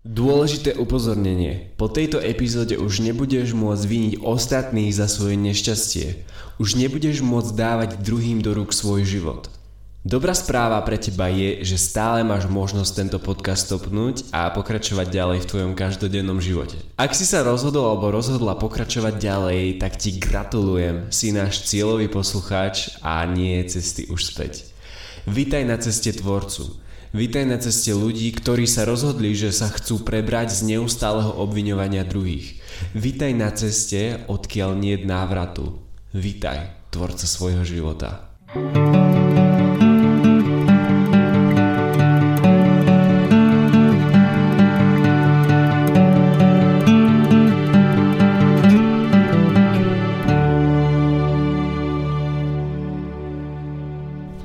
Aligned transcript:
Dôležité 0.00 0.80
upozornenie. 0.80 1.76
Po 1.76 1.84
tejto 1.84 2.24
epizóde 2.24 2.80
už 2.80 3.04
nebudeš 3.04 3.52
môcť 3.52 3.84
viniť 3.84 4.14
ostatných 4.24 4.96
za 4.96 5.04
svoje 5.04 5.36
nešťastie. 5.36 6.24
Už 6.56 6.80
nebudeš 6.80 7.20
môcť 7.20 7.52
dávať 7.52 7.90
druhým 8.00 8.40
do 8.40 8.56
rúk 8.56 8.72
svoj 8.72 9.04
život. 9.04 9.52
Dobrá 10.00 10.32
správa 10.32 10.80
pre 10.88 10.96
teba 10.96 11.28
je, 11.28 11.60
že 11.68 11.76
stále 11.76 12.24
máš 12.24 12.48
možnosť 12.48 12.92
tento 12.96 13.18
podcast 13.20 13.68
stopnúť 13.68 14.24
a 14.32 14.48
pokračovať 14.48 15.04
ďalej 15.12 15.38
v 15.44 15.48
tvojom 15.52 15.72
každodennom 15.76 16.40
živote. 16.40 16.80
Ak 16.96 17.12
si 17.12 17.28
sa 17.28 17.44
rozhodol 17.44 17.84
alebo 17.84 18.08
rozhodla 18.08 18.56
pokračovať 18.56 19.20
ďalej, 19.20 19.84
tak 19.84 20.00
ti 20.00 20.16
gratulujem, 20.16 21.12
si 21.12 21.28
náš 21.28 21.68
cieľový 21.68 22.08
poslucháč 22.08 22.96
a 23.04 23.20
nie 23.28 23.60
cesty 23.68 24.08
už 24.08 24.32
späť. 24.32 24.64
Vítaj 25.28 25.68
na 25.68 25.76
ceste 25.76 26.16
tvorcu. 26.16 26.88
Vítaj 27.10 27.42
na 27.42 27.58
ceste 27.58 27.90
ľudí, 27.90 28.30
ktorí 28.30 28.70
sa 28.70 28.86
rozhodli, 28.86 29.34
že 29.34 29.50
sa 29.50 29.66
chcú 29.66 30.06
prebrať 30.06 30.54
z 30.54 30.78
neustáleho 30.78 31.42
obviňovania 31.42 32.06
druhých. 32.06 32.62
Vítaj 32.94 33.34
na 33.34 33.50
ceste, 33.50 34.22
odkiaľ 34.30 34.78
nie 34.78 34.94
je 34.94 35.10
návratu. 35.10 35.82
Vítaj, 36.14 36.70
tvorca 36.94 37.26
svojho 37.26 37.66
života. 37.66 38.30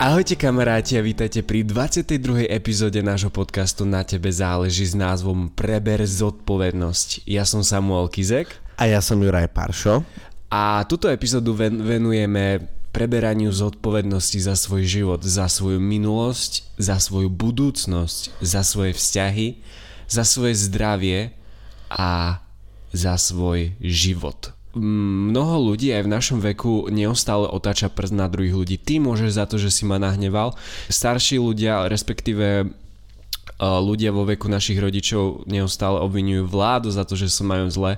Ahojte 0.05 0.37
kamaráti 0.37 0.93
a 0.93 1.01
vítajte 1.01 1.41
pri 1.41 1.65
22. 1.65 2.45
epizóde 2.45 3.01
nášho 3.01 3.33
podcastu 3.33 3.89
Na 3.89 4.05
tebe 4.05 4.29
záleží 4.29 4.85
s 4.85 4.93
názvom 4.93 5.49
Preber 5.49 6.05
zodpovednosť. 6.05 7.25
Ja 7.25 7.41
som 7.41 7.65
Samuel 7.65 8.05
Kizek. 8.13 8.53
A 8.77 8.85
ja 8.85 9.01
som 9.01 9.17
Juraj 9.17 9.49
Paršo. 9.49 10.05
A 10.53 10.85
túto 10.85 11.09
epizódu 11.09 11.57
ven- 11.57 11.81
venujeme 11.81 12.69
preberaniu 12.93 13.49
zodpovednosti 13.49 14.45
za 14.45 14.53
svoj 14.53 14.85
život, 14.85 15.25
za 15.25 15.49
svoju 15.49 15.81
minulosť, 15.81 16.77
za 16.77 17.01
svoju 17.01 17.33
budúcnosť, 17.33 18.45
za 18.45 18.61
svoje 18.61 18.93
vzťahy, 18.93 19.57
za 20.05 20.21
svoje 20.21 20.53
zdravie 20.53 21.33
a 21.89 22.45
za 22.93 23.17
svoj 23.17 23.73
život 23.81 24.53
mnoho 24.75 25.71
ľudí 25.71 25.95
aj 25.95 26.03
v 26.03 26.13
našom 26.13 26.39
veku 26.43 26.91
neustále 26.91 27.47
otáča 27.47 27.87
prst 27.87 28.11
na 28.11 28.27
druhých 28.27 28.55
ľudí. 28.55 28.75
Ty 28.75 28.99
môžeš 28.99 29.31
za 29.39 29.45
to, 29.47 29.55
že 29.55 29.71
si 29.71 29.87
ma 29.87 29.95
nahneval. 29.95 30.53
Starší 30.91 31.39
ľudia, 31.39 31.87
respektíve 31.87 32.47
e, 32.61 32.65
ľudia 33.63 34.11
vo 34.11 34.27
veku 34.27 34.51
našich 34.51 34.75
rodičov 34.75 35.47
neustále 35.47 36.03
obvinujú 36.03 36.45
vládu 36.51 36.91
za 36.91 37.07
to, 37.07 37.15
že 37.15 37.31
sa 37.31 37.47
majú 37.47 37.71
zle. 37.71 37.97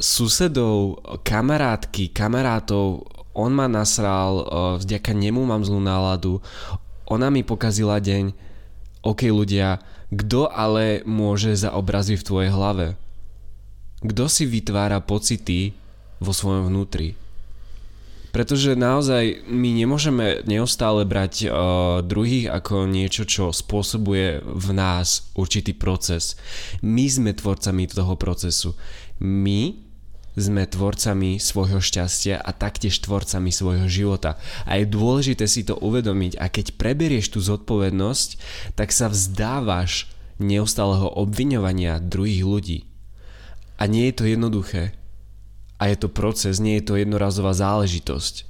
Susedov, 0.00 1.04
kamarátky, 1.22 2.10
kamarátov, 2.16 3.04
on 3.36 3.52
ma 3.52 3.68
nasral, 3.68 4.32
e, 4.40 4.44
vďaka 4.80 5.12
nemu 5.12 5.44
mám 5.44 5.62
zlú 5.62 5.78
náladu, 5.78 6.40
ona 7.04 7.28
mi 7.28 7.44
pokazila 7.44 8.00
deň. 8.00 8.32
OK 9.04 9.28
ľudia, 9.30 9.78
kto 10.08 10.48
ale 10.48 11.04
môže 11.04 11.52
za 11.52 11.76
obrazy 11.76 12.16
v 12.16 12.26
tvojej 12.26 12.50
hlave? 12.50 12.96
Kto 14.00 14.24
si 14.30 14.44
vytvára 14.48 15.04
pocity, 15.04 15.74
vo 16.18 16.32
svojom 16.34 16.70
vnútri. 16.70 17.18
Pretože 18.28 18.76
naozaj 18.76 19.48
my 19.48 19.72
nemôžeme 19.72 20.44
neustále 20.44 21.08
brať 21.08 21.48
uh, 21.48 21.50
druhých 22.04 22.52
ako 22.52 22.84
niečo, 22.84 23.24
čo 23.24 23.56
spôsobuje 23.56 24.44
v 24.44 24.68
nás 24.76 25.32
určitý 25.32 25.72
proces. 25.72 26.36
My 26.84 27.08
sme 27.08 27.32
tvorcami 27.32 27.88
toho 27.88 28.20
procesu. 28.20 28.76
My 29.18 29.80
sme 30.38 30.68
tvorcami 30.68 31.40
svojho 31.40 31.82
šťastia 31.82 32.38
a 32.38 32.50
taktiež 32.54 33.00
tvorcami 33.02 33.50
svojho 33.50 33.88
života. 33.90 34.36
A 34.68 34.78
je 34.78 34.86
dôležité 34.86 35.48
si 35.50 35.66
to 35.66 35.74
uvedomiť 35.80 36.38
a 36.38 36.46
keď 36.52 36.78
preberieš 36.78 37.34
tú 37.34 37.42
zodpovednosť, 37.42 38.28
tak 38.78 38.94
sa 38.94 39.10
vzdávaš 39.10 40.06
neustáleho 40.38 41.10
obviňovania 41.10 41.98
druhých 41.98 42.44
ľudí. 42.46 42.78
A 43.82 43.90
nie 43.90 44.10
je 44.10 44.14
to 44.14 44.24
jednoduché 44.26 44.97
a 45.78 45.88
je 45.88 45.96
to 45.96 46.10
proces, 46.10 46.58
nie 46.58 46.82
je 46.82 46.84
to 46.90 46.94
jednorazová 46.98 47.54
záležitosť. 47.54 48.48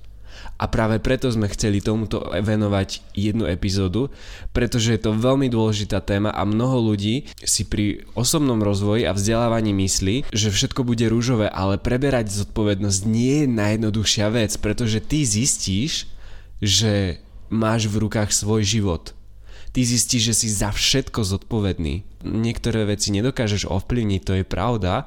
A 0.59 0.67
práve 0.67 0.99
preto 0.99 1.31
sme 1.31 1.47
chceli 1.55 1.79
tomuto 1.79 2.19
venovať 2.35 3.15
jednu 3.15 3.47
epizódu, 3.47 4.11
pretože 4.51 4.91
je 4.91 5.01
to 5.07 5.15
veľmi 5.15 5.47
dôležitá 5.47 6.03
téma 6.03 6.35
a 6.35 6.43
mnoho 6.43 6.83
ľudí 6.83 7.31
si 7.47 7.63
pri 7.63 8.03
osobnom 8.19 8.59
rozvoji 8.59 9.07
a 9.07 9.15
vzdelávaní 9.15 9.71
myslí, 9.71 10.27
že 10.35 10.51
všetko 10.51 10.83
bude 10.83 11.07
rúžové, 11.07 11.47
ale 11.47 11.79
preberať 11.79 12.35
zodpovednosť 12.43 13.01
nie 13.07 13.47
je 13.47 13.55
najjednoduchšia 13.55 14.27
vec, 14.35 14.51
pretože 14.59 14.99
ty 14.99 15.23
zistíš, 15.23 16.11
že 16.59 17.23
máš 17.55 17.87
v 17.87 18.03
rukách 18.03 18.35
svoj 18.35 18.67
život 18.67 19.18
ty 19.73 19.85
zistíš, 19.85 20.33
že 20.33 20.35
si 20.35 20.49
za 20.51 20.73
všetko 20.73 21.25
zodpovedný. 21.25 22.03
Niektoré 22.25 22.89
veci 22.89 23.15
nedokážeš 23.15 23.71
ovplyvniť, 23.71 24.21
to 24.25 24.33
je 24.41 24.45
pravda, 24.45 25.07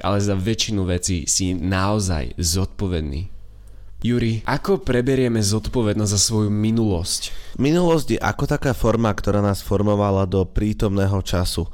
ale 0.00 0.18
za 0.22 0.34
väčšinu 0.38 0.88
vecí 0.88 1.28
si 1.28 1.52
naozaj 1.52 2.38
zodpovedný. 2.40 3.28
Juri, 4.04 4.44
ako 4.44 4.84
preberieme 4.84 5.40
zodpovednosť 5.40 6.12
za 6.12 6.20
svoju 6.20 6.52
minulosť? 6.52 7.34
Minulosť 7.56 8.06
je 8.14 8.18
ako 8.20 8.44
taká 8.44 8.76
forma, 8.76 9.08
ktorá 9.10 9.40
nás 9.40 9.64
formovala 9.64 10.28
do 10.28 10.44
prítomného 10.44 11.18
času. 11.24 11.66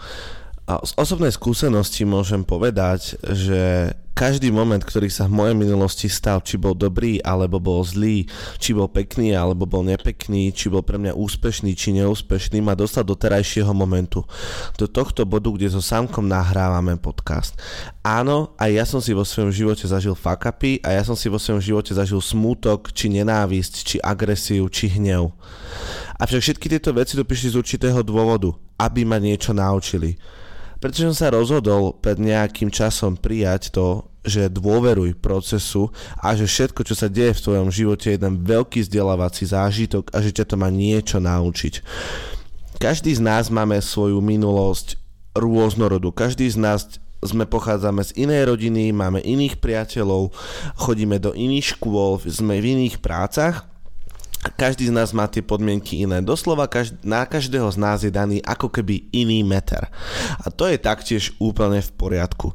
A 0.64 0.78
z 0.86 0.94
osobnej 0.94 1.34
skúsenosti 1.34 2.06
môžem 2.06 2.46
povedať, 2.46 3.18
že 3.26 3.92
každý 4.12 4.52
moment, 4.52 4.80
ktorý 4.80 5.08
sa 5.08 5.24
v 5.26 5.34
mojej 5.34 5.56
minulosti 5.56 6.06
stal, 6.06 6.44
či 6.44 6.60
bol 6.60 6.76
dobrý 6.76 7.18
alebo 7.24 7.56
bol 7.58 7.80
zlý, 7.80 8.28
či 8.60 8.76
bol 8.76 8.86
pekný 8.86 9.32
alebo 9.32 9.64
bol 9.64 9.82
nepekný, 9.82 10.52
či 10.52 10.68
bol 10.68 10.84
pre 10.84 11.00
mňa 11.00 11.16
úspešný 11.16 11.72
či 11.72 11.96
neúspešný, 11.96 12.60
ma 12.60 12.76
dostal 12.76 13.02
do 13.02 13.16
terajšieho 13.16 13.72
momentu. 13.72 14.22
Do 14.76 14.84
tohto 14.84 15.24
bodu, 15.24 15.48
kde 15.50 15.72
so 15.72 15.80
Samkom 15.80 16.28
nahrávame 16.28 17.00
podcast. 17.00 17.56
Áno, 18.04 18.52
aj 18.60 18.70
ja 18.70 18.84
som 18.84 19.00
si 19.00 19.16
vo 19.16 19.24
svojom 19.24 19.50
živote 19.50 19.88
zažil 19.88 20.12
fakapy 20.12 20.78
a 20.84 20.92
ja 20.92 21.02
som 21.02 21.16
si 21.16 21.32
vo 21.32 21.40
svojom 21.40 21.64
živote 21.64 21.96
zažil 21.96 22.20
smútok, 22.20 22.92
či 22.92 23.08
nenávisť, 23.08 23.72
či 23.82 23.96
agresiu, 23.98 24.68
či 24.68 24.92
hnev. 24.92 25.32
Avšak 26.20 26.40
všetky 26.44 26.66
tieto 26.68 26.92
veci 26.92 27.16
tu 27.16 27.24
prišli 27.24 27.56
z 27.56 27.58
určitého 27.58 28.00
dôvodu, 28.04 28.52
aby 28.76 29.02
ma 29.08 29.16
niečo 29.16 29.56
naučili 29.56 30.14
pretože 30.82 31.06
som 31.06 31.16
sa 31.16 31.30
rozhodol 31.30 31.94
pred 31.94 32.18
nejakým 32.18 32.66
časom 32.74 33.14
prijať 33.14 33.70
to, 33.70 34.10
že 34.26 34.50
dôveruj 34.50 35.14
procesu 35.18 35.94
a 36.18 36.34
že 36.34 36.50
všetko, 36.50 36.82
čo 36.82 36.94
sa 36.98 37.06
deje 37.06 37.38
v 37.38 37.44
tvojom 37.46 37.68
živote 37.70 38.10
je 38.10 38.18
jeden 38.18 38.42
veľký 38.42 38.82
vzdelávací 38.82 39.46
zážitok 39.46 40.10
a 40.10 40.18
že 40.18 40.34
ťa 40.34 40.44
to 40.50 40.54
má 40.58 40.70
niečo 40.74 41.22
naučiť. 41.22 41.82
Každý 42.82 43.14
z 43.14 43.22
nás 43.22 43.46
máme 43.46 43.78
svoju 43.78 44.18
minulosť 44.18 44.98
rôznorodú. 45.38 46.10
Každý 46.10 46.50
z 46.50 46.58
nás 46.58 46.80
sme 47.22 47.46
pochádzame 47.46 48.02
z 48.02 48.26
inej 48.26 48.50
rodiny, 48.50 48.90
máme 48.90 49.22
iných 49.22 49.62
priateľov, 49.62 50.34
chodíme 50.74 51.22
do 51.22 51.30
iných 51.30 51.78
škôl, 51.78 52.18
sme 52.26 52.58
v 52.58 52.74
iných 52.74 52.98
prácach 52.98 53.70
každý 54.42 54.90
z 54.90 54.94
nás 54.94 55.14
má 55.14 55.30
tie 55.30 55.38
podmienky 55.38 56.02
iné. 56.02 56.18
Doslova 56.18 56.66
každý, 56.66 56.98
na 57.06 57.22
každého 57.22 57.70
z 57.70 57.78
nás 57.78 58.02
je 58.02 58.10
daný 58.10 58.42
ako 58.42 58.66
keby 58.74 59.06
iný 59.14 59.46
meter. 59.46 59.86
A 60.42 60.50
to 60.50 60.66
je 60.66 60.82
taktiež 60.82 61.30
úplne 61.38 61.78
v 61.78 61.90
poriadku. 61.94 62.50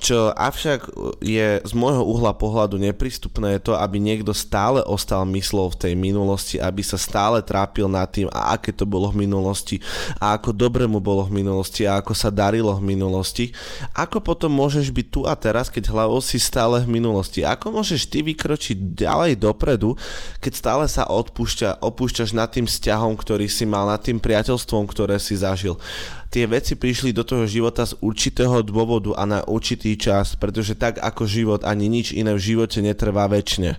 Čo 0.00 0.32
avšak 0.32 0.88
je 1.20 1.60
z 1.60 1.72
môjho 1.76 2.08
uhla 2.08 2.32
pohľadu 2.32 2.80
neprístupné 2.80 3.60
je 3.60 3.68
to, 3.68 3.72
aby 3.76 4.00
niekto 4.00 4.32
stále 4.32 4.80
ostal 4.88 5.28
myslou 5.28 5.68
v 5.72 5.80
tej 5.80 5.92
minulosti, 5.92 6.56
aby 6.56 6.80
sa 6.80 6.96
stále 6.96 7.44
trápil 7.44 7.84
nad 7.84 8.08
tým, 8.08 8.32
a 8.32 8.56
aké 8.56 8.72
to 8.72 8.88
bolo 8.88 9.12
v 9.12 9.28
minulosti, 9.28 9.76
a 10.16 10.40
ako 10.40 10.56
dobre 10.56 10.88
mu 10.88 11.04
bolo 11.04 11.28
v 11.28 11.44
minulosti, 11.44 11.84
a 11.84 12.00
ako 12.00 12.16
sa 12.16 12.32
darilo 12.32 12.72
v 12.80 12.96
minulosti. 12.96 13.52
Ako 13.92 14.24
potom 14.24 14.52
môžeš 14.52 14.88
byť 14.88 15.06
tu 15.12 15.20
a 15.28 15.36
teraz, 15.36 15.68
keď 15.68 15.92
hlavou 15.92 16.24
si 16.24 16.40
stále 16.40 16.80
v 16.80 16.96
minulosti? 16.96 17.44
Ako 17.44 17.76
môžeš 17.76 18.08
ty 18.08 18.24
vykročiť 18.24 18.96
ďalej 18.96 19.36
dopredu, 19.36 19.96
keď 20.40 20.52
stále 20.52 20.84
sa 20.88 21.04
od 21.08 21.25
odpúšťa, 21.26 21.82
opúšťaš 21.82 22.30
nad 22.32 22.48
tým 22.48 22.70
vzťahom, 22.70 23.18
ktorý 23.18 23.50
si 23.50 23.66
mal, 23.66 23.90
nad 23.90 24.00
tým 24.00 24.22
priateľstvom, 24.22 24.86
ktoré 24.86 25.18
si 25.18 25.34
zažil. 25.34 25.74
Tie 26.26 26.44
veci 26.44 26.74
prišli 26.74 27.14
do 27.14 27.22
toho 27.22 27.46
života 27.46 27.86
z 27.86 27.96
určitého 28.02 28.60
dôvodu 28.66 29.14
a 29.14 29.24
na 29.24 29.40
určitý 29.46 29.94
čas, 29.94 30.34
pretože 30.34 30.74
tak 30.74 30.98
ako 30.98 31.24
život 31.24 31.60
ani 31.62 31.86
nič 31.86 32.12
iné 32.12 32.34
v 32.34 32.44
živote 32.52 32.82
netrvá 32.82 33.30
väčšine. 33.30 33.78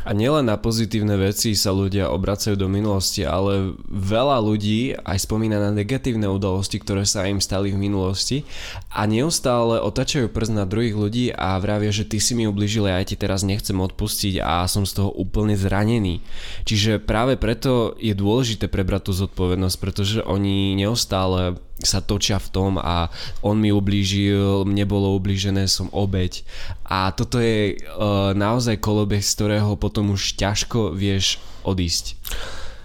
A 0.00 0.16
nielen 0.16 0.48
na 0.48 0.56
pozitívne 0.56 1.14
veci 1.20 1.52
sa 1.52 1.70
ľudia 1.70 2.08
obracajú 2.08 2.56
do 2.56 2.66
minulosti, 2.66 3.22
ale 3.22 3.76
veľa 3.86 4.40
ľudí 4.40 4.96
aj 4.96 5.28
spomína 5.28 5.60
na 5.60 5.70
negatívne 5.70 6.24
udalosti, 6.26 6.80
ktoré 6.80 7.04
sa 7.04 7.28
im 7.28 7.38
stali 7.38 7.70
v 7.70 7.78
minulosti 7.78 8.48
a 8.90 9.04
neustále 9.04 9.78
otačajú 9.78 10.32
prst 10.32 10.52
na 10.56 10.64
druhých 10.64 10.96
ľudí 10.96 11.24
a 11.36 11.60
vravia, 11.60 11.92
že 11.92 12.08
ty 12.08 12.16
si 12.16 12.32
mi 12.32 12.48
ubližil 12.48 12.88
a 12.88 12.98
ja 12.98 13.04
ti 13.04 13.14
teraz 13.14 13.44
nechcem 13.44 13.76
odpustiť 13.76 14.40
a 14.40 14.64
som 14.66 14.88
z 14.88 15.04
toho 15.04 15.10
úplne 15.12 15.54
zranený. 15.54 16.24
Čiže 16.64 16.98
práve 17.04 17.36
preto 17.36 17.94
je 18.00 18.16
dôležité 18.16 18.72
prebrať 18.72 19.10
tú 19.10 19.12
zodpovednosť, 19.12 19.76
pretože 19.78 20.18
oni 20.24 20.74
neustále 20.80 21.60
sa 21.80 22.04
točia 22.04 22.36
v 22.36 22.48
tom 22.52 22.72
a 22.76 23.08
on 23.40 23.56
mi 23.56 23.72
ublížil, 23.72 24.68
mne 24.68 24.84
bolo 24.84 25.16
ublížené, 25.16 25.64
som 25.66 25.88
obeď. 25.92 26.44
A 26.84 27.12
toto 27.16 27.40
je 27.40 27.76
uh, 27.76 28.36
naozaj 28.36 28.80
kolobeh, 28.80 29.24
z 29.24 29.32
ktorého 29.36 29.76
potom 29.80 30.12
už 30.12 30.36
ťažko 30.36 30.92
vieš 30.92 31.40
odísť. 31.64 32.16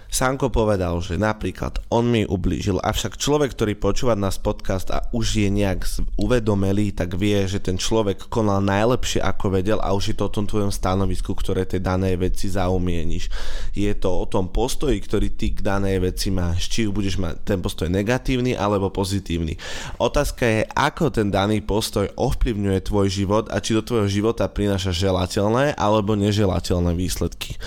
Sanko 0.06 0.48
povedal, 0.48 0.96
že 1.02 1.20
napríklad 1.20 1.82
on 1.92 2.08
mi 2.08 2.22
ublížil, 2.24 2.80
avšak 2.80 3.20
človek, 3.20 3.52
ktorý 3.52 3.74
počúva 3.76 4.14
nás 4.16 4.40
podcast 4.40 4.88
a 4.94 5.04
už 5.12 5.44
je 5.44 5.48
nejak 5.52 5.84
uvedomelý, 6.16 6.94
tak 6.94 7.18
vie, 7.18 7.44
že 7.44 7.60
ten 7.60 7.76
človek 7.76 8.30
konal 8.30 8.64
najlepšie 8.64 9.20
ako 9.20 9.58
vedel 9.60 9.78
a 9.82 9.92
už 9.92 10.14
je 10.14 10.16
to 10.16 10.30
o 10.30 10.34
tom 10.34 10.46
tvojom 10.48 10.72
stanovisku, 10.72 11.36
ktoré 11.36 11.68
tej 11.68 11.84
danej 11.84 12.16
veci 12.16 12.48
zaumieníš. 12.48 13.28
Je 13.76 13.92
to 13.98 14.08
o 14.08 14.26
tom 14.26 14.48
postoji, 14.48 14.96
ktorý 15.02 15.36
ty 15.36 15.52
k 15.52 15.60
danej 15.60 16.00
veci 16.00 16.32
máš, 16.32 16.70
či 16.72 16.88
budeš 16.88 17.20
mať 17.20 17.44
ten 17.44 17.58
postoj 17.60 17.90
negatívny 17.90 18.56
alebo 18.56 18.88
pozitívny. 18.88 19.58
Otázka 20.00 20.44
je, 20.48 20.60
ako 20.72 21.12
ten 21.12 21.28
daný 21.28 21.60
postoj 21.60 22.08
ovplyvňuje 22.16 22.78
tvoj 22.86 23.06
život 23.12 23.44
a 23.52 23.60
či 23.60 23.76
do 23.76 23.82
tvojho 23.84 24.08
života 24.08 24.48
prináša 24.48 24.96
želateľné 24.96 25.76
alebo 25.76 26.16
neželateľné 26.16 26.96
výsledky. 26.96 27.58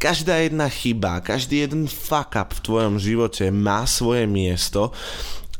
Každá 0.00 0.40
jedna 0.40 0.72
chyba, 0.72 1.20
každý 1.20 1.68
jeden 1.68 1.79
fuck 1.86 2.36
up 2.36 2.56
v 2.56 2.64
tvojom 2.64 2.96
živote 2.98 3.48
má 3.52 3.84
svoje 3.84 4.26
miesto 4.26 4.92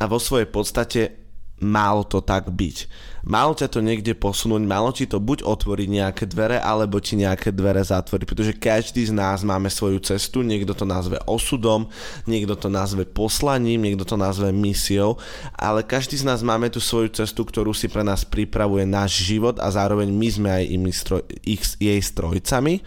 a 0.01 0.09
vo 0.09 0.17
svojej 0.17 0.49
podstate 0.49 1.21
malo 1.61 2.03
to 2.09 2.25
tak 2.25 2.49
byť. 2.49 2.89
Malo 3.21 3.53
ťa 3.53 3.69
to 3.69 3.85
niekde 3.85 4.17
posunúť, 4.17 4.65
malo 4.65 4.89
ti 4.97 5.05
to 5.05 5.21
buď 5.21 5.45
otvoriť 5.45 5.89
nejaké 5.93 6.25
dvere, 6.25 6.57
alebo 6.57 6.97
ti 7.05 7.21
nejaké 7.21 7.53
dvere 7.53 7.85
zatvoriť, 7.85 8.25
pretože 8.25 8.57
každý 8.57 9.05
z 9.05 9.13
nás 9.13 9.45
máme 9.45 9.69
svoju 9.69 10.01
cestu, 10.01 10.41
niekto 10.41 10.73
to 10.73 10.89
nazve 10.89 11.21
osudom, 11.29 11.93
niekto 12.25 12.57
to 12.57 12.73
nazve 12.73 13.05
poslaním, 13.05 13.85
niekto 13.85 14.09
to 14.09 14.17
nazve 14.17 14.49
misiou, 14.49 15.21
ale 15.53 15.85
každý 15.85 16.17
z 16.17 16.25
nás 16.25 16.41
máme 16.41 16.73
tú 16.73 16.81
svoju 16.81 17.13
cestu, 17.13 17.45
ktorú 17.45 17.77
si 17.77 17.93
pre 17.93 18.01
nás 18.01 18.25
pripravuje 18.25 18.89
náš 18.89 19.21
život 19.21 19.61
a 19.61 19.69
zároveň 19.69 20.09
my 20.09 20.29
sme 20.33 20.49
aj 20.49 20.65
stroj, 20.97 21.23
ich, 21.45 21.61
jej 21.77 22.01
strojcami 22.01 22.81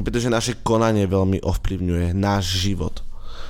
pretože 0.00 0.32
naše 0.32 0.58
konanie 0.60 1.08
veľmi 1.08 1.44
ovplyvňuje 1.44 2.16
náš 2.16 2.60
život. 2.60 3.06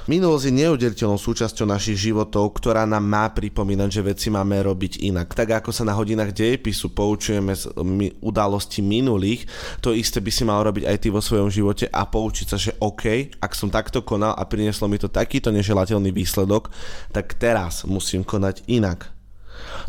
Minulosť 0.06 0.46
je 0.46 0.58
neudeliteľnou 0.62 1.18
súčasťou 1.18 1.66
našich 1.66 1.98
životov, 1.98 2.54
ktorá 2.62 2.86
nám 2.86 3.02
má 3.02 3.26
pripomínať, 3.34 3.90
že 3.90 4.06
veci 4.06 4.30
máme 4.30 4.54
robiť 4.62 5.02
inak. 5.02 5.34
Tak 5.34 5.58
ako 5.58 5.74
sa 5.74 5.82
na 5.82 5.98
hodinách 5.98 6.30
dejepisu 6.30 6.94
poučujeme 6.94 7.50
z 7.50 7.74
udalostí 8.22 8.86
minulých, 8.86 9.50
to 9.82 9.90
isté 9.90 10.22
by 10.22 10.30
si 10.30 10.46
mal 10.46 10.62
robiť 10.62 10.86
aj 10.86 10.96
ty 11.02 11.10
vo 11.10 11.18
svojom 11.18 11.50
živote 11.50 11.90
a 11.90 12.06
poučiť 12.06 12.46
sa, 12.46 12.54
že 12.54 12.78
OK, 12.78 13.34
ak 13.42 13.52
som 13.58 13.66
takto 13.66 14.06
konal 14.06 14.38
a 14.38 14.46
prinieslo 14.46 14.86
mi 14.86 14.94
to 14.94 15.10
takýto 15.10 15.50
neželateľný 15.50 16.14
výsledok, 16.14 16.70
tak 17.10 17.34
teraz 17.34 17.82
musím 17.82 18.22
konať 18.22 18.62
inak 18.70 19.15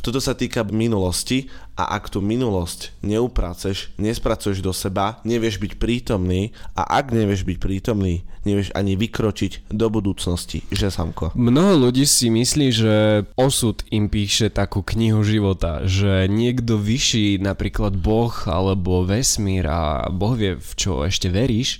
toto 0.01 0.19
sa 0.21 0.37
týka 0.37 0.63
minulosti 0.67 1.51
a 1.77 1.93
ak 1.93 2.09
tú 2.09 2.25
minulosť 2.25 2.97
neupraceš, 3.05 3.93
nespracuješ 4.01 4.65
do 4.65 4.73
seba, 4.73 5.21
nevieš 5.21 5.61
byť 5.61 5.73
prítomný 5.77 6.55
a 6.73 6.97
ak 6.97 7.13
nevieš 7.13 7.45
byť 7.45 7.57
prítomný, 7.61 8.25
nevieš 8.47 8.73
ani 8.73 8.97
vykročiť 8.97 9.69
do 9.69 9.87
budúcnosti, 9.93 10.65
že 10.73 10.89
Samko? 10.89 11.37
Mnoho 11.37 11.87
ľudí 11.87 12.09
si 12.09 12.33
myslí, 12.33 12.67
že 12.73 12.95
osud 13.37 13.85
im 13.93 14.09
píše 14.09 14.49
takú 14.49 14.81
knihu 14.81 15.21
života, 15.21 15.85
že 15.85 16.25
niekto 16.25 16.81
vyšší, 16.81 17.37
napríklad 17.45 17.93
Boh 17.93 18.33
alebo 18.49 19.05
vesmír 19.05 19.69
a 19.69 20.09
Boh 20.09 20.33
vie, 20.33 20.57
v 20.57 20.71
čo 20.73 21.05
ešte 21.05 21.29
veríš, 21.29 21.77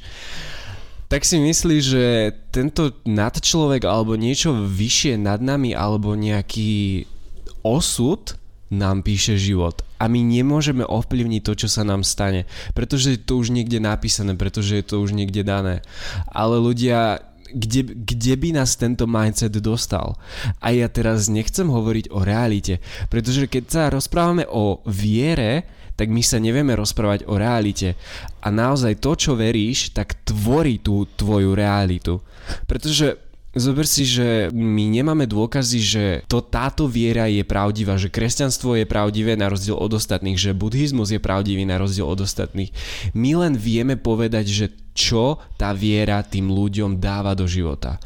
tak 1.07 1.23
si 1.23 1.39
myslí, 1.39 1.77
že 1.79 2.03
tento 2.51 2.91
nadčlovek 3.07 3.87
alebo 3.87 4.19
niečo 4.19 4.51
vyššie 4.51 5.15
nad 5.15 5.39
nami 5.39 5.71
alebo 5.71 6.11
nejaký 6.13 7.07
osud 7.67 8.39
nám 8.67 9.03
píše 9.03 9.39
život 9.39 9.83
a 9.95 10.11
my 10.11 10.19
nemôžeme 10.23 10.83
ovplyvniť 10.83 11.41
to, 11.43 11.53
čo 11.65 11.67
sa 11.71 11.87
nám 11.87 12.03
stane, 12.03 12.43
pretože 12.75 13.15
je 13.15 13.19
to 13.19 13.39
už 13.39 13.49
niekde 13.51 13.79
napísané, 13.79 14.35
pretože 14.35 14.79
je 14.79 14.85
to 14.85 14.99
už 14.99 15.15
niekde 15.15 15.47
dané. 15.47 15.81
Ale 16.27 16.59
ľudia, 16.59 17.23
kde, 17.47 17.95
kde 17.95 18.33
by 18.35 18.49
nás 18.59 18.75
tento 18.75 19.07
mindset 19.07 19.55
dostal? 19.63 20.19
A 20.59 20.75
ja 20.75 20.91
teraz 20.91 21.31
nechcem 21.31 21.67
hovoriť 21.67 22.11
o 22.11 22.21
realite, 22.21 22.83
pretože 23.07 23.47
keď 23.47 23.63
sa 23.67 23.83
rozprávame 23.87 24.43
o 24.51 24.83
viere, 24.83 25.63
tak 25.97 26.13
my 26.13 26.21
sa 26.21 26.37
nevieme 26.37 26.77
rozprávať 26.77 27.25
o 27.25 27.41
realite. 27.41 27.97
A 28.45 28.53
naozaj 28.53 29.01
to, 29.01 29.17
čo 29.17 29.33
veríš, 29.33 29.97
tak 29.97 30.21
tvorí 30.21 30.77
tú 30.77 31.09
tvoju 31.17 31.57
realitu. 31.57 32.21
Pretože 32.69 33.26
Zober 33.57 33.89
si, 33.89 34.05
že 34.05 34.53
my 34.53 34.85
nemáme 35.01 35.25
dôkazy, 35.25 35.79
že 35.81 36.03
to 36.29 36.45
táto 36.45 36.85
viera 36.85 37.25
je 37.25 37.41
pravdivá, 37.41 37.97
že 37.97 38.13
kresťanstvo 38.13 38.77
je 38.77 38.85
pravdivé 38.85 39.33
na 39.33 39.49
rozdiel 39.49 39.73
od 39.73 39.97
ostatných, 39.97 40.37
že 40.37 40.53
buddhizmus 40.53 41.09
je 41.09 41.17
pravdivý 41.17 41.65
na 41.65 41.81
rozdiel 41.81 42.05
od 42.05 42.21
ostatných. 42.21 42.69
My 43.17 43.33
len 43.33 43.57
vieme 43.57 43.97
povedať, 43.97 44.45
že 44.45 44.65
čo 44.93 45.41
tá 45.57 45.73
viera 45.73 46.21
tým 46.21 46.53
ľuďom 46.53 47.01
dáva 47.01 47.33
do 47.33 47.49
života. 47.49 47.97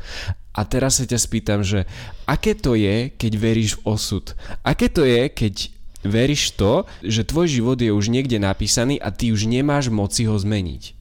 A 0.52 0.68
teraz 0.68 1.00
sa 1.00 1.08
ťa 1.08 1.20
spýtam, 1.20 1.64
že 1.64 1.88
aké 2.28 2.56
to 2.56 2.76
je, 2.76 3.12
keď 3.16 3.32
veríš 3.40 3.80
v 3.80 3.96
osud? 3.96 4.36
Aké 4.68 4.92
to 4.92 5.08
je, 5.08 5.32
keď 5.32 5.72
veríš 6.04 6.56
to, 6.60 6.84
že 7.00 7.28
tvoj 7.28 7.48
život 7.48 7.78
je 7.80 7.96
už 7.96 8.12
niekde 8.12 8.36
napísaný 8.36 9.00
a 9.00 9.16
ty 9.16 9.32
už 9.32 9.48
nemáš 9.48 9.88
moci 9.88 10.28
ho 10.28 10.36
zmeniť? 10.36 11.01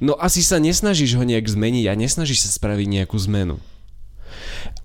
No 0.00 0.16
asi 0.16 0.40
sa 0.40 0.56
nesnažíš 0.56 1.20
ho 1.20 1.24
nejak 1.24 1.44
zmeniť 1.44 1.84
a 1.86 1.94
nesnažíš 1.94 2.48
sa 2.48 2.50
spraviť 2.56 2.88
nejakú 2.88 3.16
zmenu. 3.28 3.60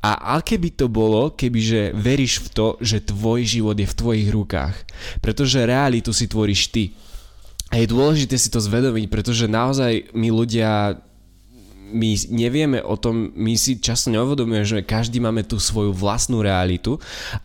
A 0.03 0.37
aké 0.37 0.59
by 0.61 0.69
to 0.75 0.85
bolo, 0.91 1.33
kebyže 1.33 1.95
veríš 1.95 2.43
v 2.45 2.47
to, 2.53 2.67
že 2.83 3.09
tvoj 3.09 3.41
život 3.47 3.77
je 3.79 3.87
v 3.89 3.97
tvojich 3.97 4.29
rukách? 4.29 4.75
Pretože 5.23 5.65
realitu 5.65 6.13
si 6.13 6.29
tvoríš 6.29 6.69
ty. 6.69 6.93
A 7.73 7.81
je 7.81 7.89
dôležité 7.89 8.37
si 8.37 8.53
to 8.53 8.61
zvedomiť, 8.61 9.09
pretože 9.09 9.49
naozaj 9.49 10.13
my 10.13 10.29
ľudia 10.29 11.01
my 11.85 12.17
nevieme 12.33 12.81
o 12.81 12.97
tom, 12.97 13.29
my 13.37 13.53
si 13.53 13.77
často 13.77 14.09
neuvedomujeme, 14.09 14.65
že 14.65 14.87
každý 14.87 15.21
máme 15.21 15.45
tú 15.45 15.61
svoju 15.61 15.93
vlastnú 15.93 16.41
realitu 16.41 16.97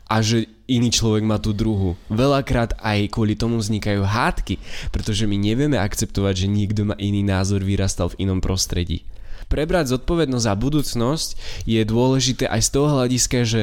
a 0.09 0.25
že 0.25 0.49
iný 0.65 0.89
človek 0.89 1.27
má 1.27 1.37
tú 1.37 1.53
druhú. 1.53 1.99
Veľakrát 2.09 2.79
aj 2.81 3.13
kvôli 3.13 3.37
tomu 3.37 3.61
vznikajú 3.61 4.01
hádky, 4.07 4.57
pretože 4.95 5.29
my 5.29 5.37
nevieme 5.37 5.77
akceptovať, 5.77 6.47
že 6.47 6.53
niekto 6.53 6.89
má 6.89 6.97
iný 6.97 7.21
názor, 7.21 7.61
vyrastal 7.61 8.09
v 8.15 8.25
inom 8.25 8.41
prostredí. 8.41 9.05
Prebrať 9.51 9.99
zodpovednosť 9.99 10.47
za 10.47 10.55
budúcnosť 10.55 11.29
je 11.67 11.83
dôležité 11.83 12.47
aj 12.47 12.61
z 12.65 12.71
toho 12.71 12.89
hľadiska, 12.97 13.39
že 13.43 13.63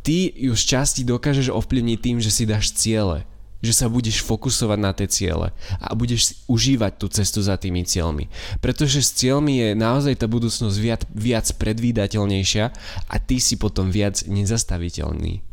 ty 0.00 0.32
ju 0.32 0.56
z 0.56 0.64
časti 0.64 1.04
dokážeš 1.04 1.52
ovplyvniť 1.52 1.98
tým, 2.00 2.16
že 2.24 2.32
si 2.32 2.48
dáš 2.48 2.72
ciele 2.72 3.28
že 3.60 3.72
sa 3.76 3.86
budeš 3.92 4.24
fokusovať 4.24 4.78
na 4.80 4.92
tie 4.96 5.08
ciele 5.08 5.52
a 5.80 5.88
budeš 5.92 6.40
užívať 6.48 6.92
tú 6.96 7.06
cestu 7.12 7.44
za 7.44 7.60
tými 7.60 7.84
cieľmi. 7.84 8.32
Pretože 8.64 9.04
s 9.04 9.14
cieľmi 9.16 9.60
je 9.60 9.68
naozaj 9.76 10.20
tá 10.20 10.26
budúcnosť 10.26 10.76
viac, 10.80 11.02
viac 11.12 11.46
predvídateľnejšia 11.60 12.64
a 13.08 13.14
ty 13.20 13.36
si 13.38 13.60
potom 13.60 13.92
viac 13.92 14.24
nezastaviteľný. 14.24 15.44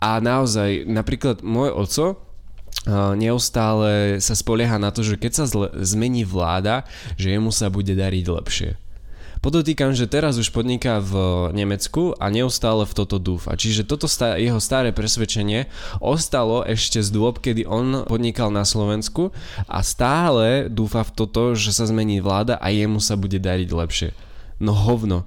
A 0.00 0.16
naozaj, 0.22 0.88
napríklad 0.88 1.44
môj 1.44 1.76
oco 1.76 2.06
neustále 3.18 4.22
sa 4.24 4.32
spolieha 4.32 4.80
na 4.80 4.88
to, 4.88 5.04
že 5.04 5.20
keď 5.20 5.32
sa 5.36 5.44
zle, 5.44 5.68
zmení 5.84 6.24
vláda, 6.24 6.88
že 7.20 7.36
jemu 7.36 7.52
sa 7.52 7.68
bude 7.68 7.92
dariť 7.92 8.24
lepšie. 8.24 8.70
Podotýkam, 9.40 9.96
že 9.96 10.04
teraz 10.04 10.36
už 10.36 10.52
podniká 10.52 11.00
v 11.00 11.16
Nemecku 11.56 12.12
a 12.20 12.28
neustále 12.28 12.84
v 12.84 12.92
toto 12.92 13.16
dúfa. 13.16 13.56
Čiže 13.56 13.88
toto 13.88 14.04
stá, 14.04 14.36
jeho 14.36 14.60
staré 14.60 14.92
presvedčenie 14.92 15.64
ostalo 15.96 16.60
ešte 16.60 17.00
z 17.00 17.08
dôb, 17.08 17.40
kedy 17.40 17.64
on 17.64 18.04
podnikal 18.04 18.52
na 18.52 18.68
Slovensku 18.68 19.32
a 19.64 19.80
stále 19.80 20.68
dúfa 20.68 21.08
v 21.08 21.16
toto, 21.16 21.56
že 21.56 21.72
sa 21.72 21.88
zmení 21.88 22.20
vláda 22.20 22.60
a 22.60 22.68
jemu 22.68 23.00
sa 23.00 23.16
bude 23.16 23.40
dariť 23.40 23.72
lepšie. 23.72 24.12
No 24.60 24.76
hovno. 24.76 25.24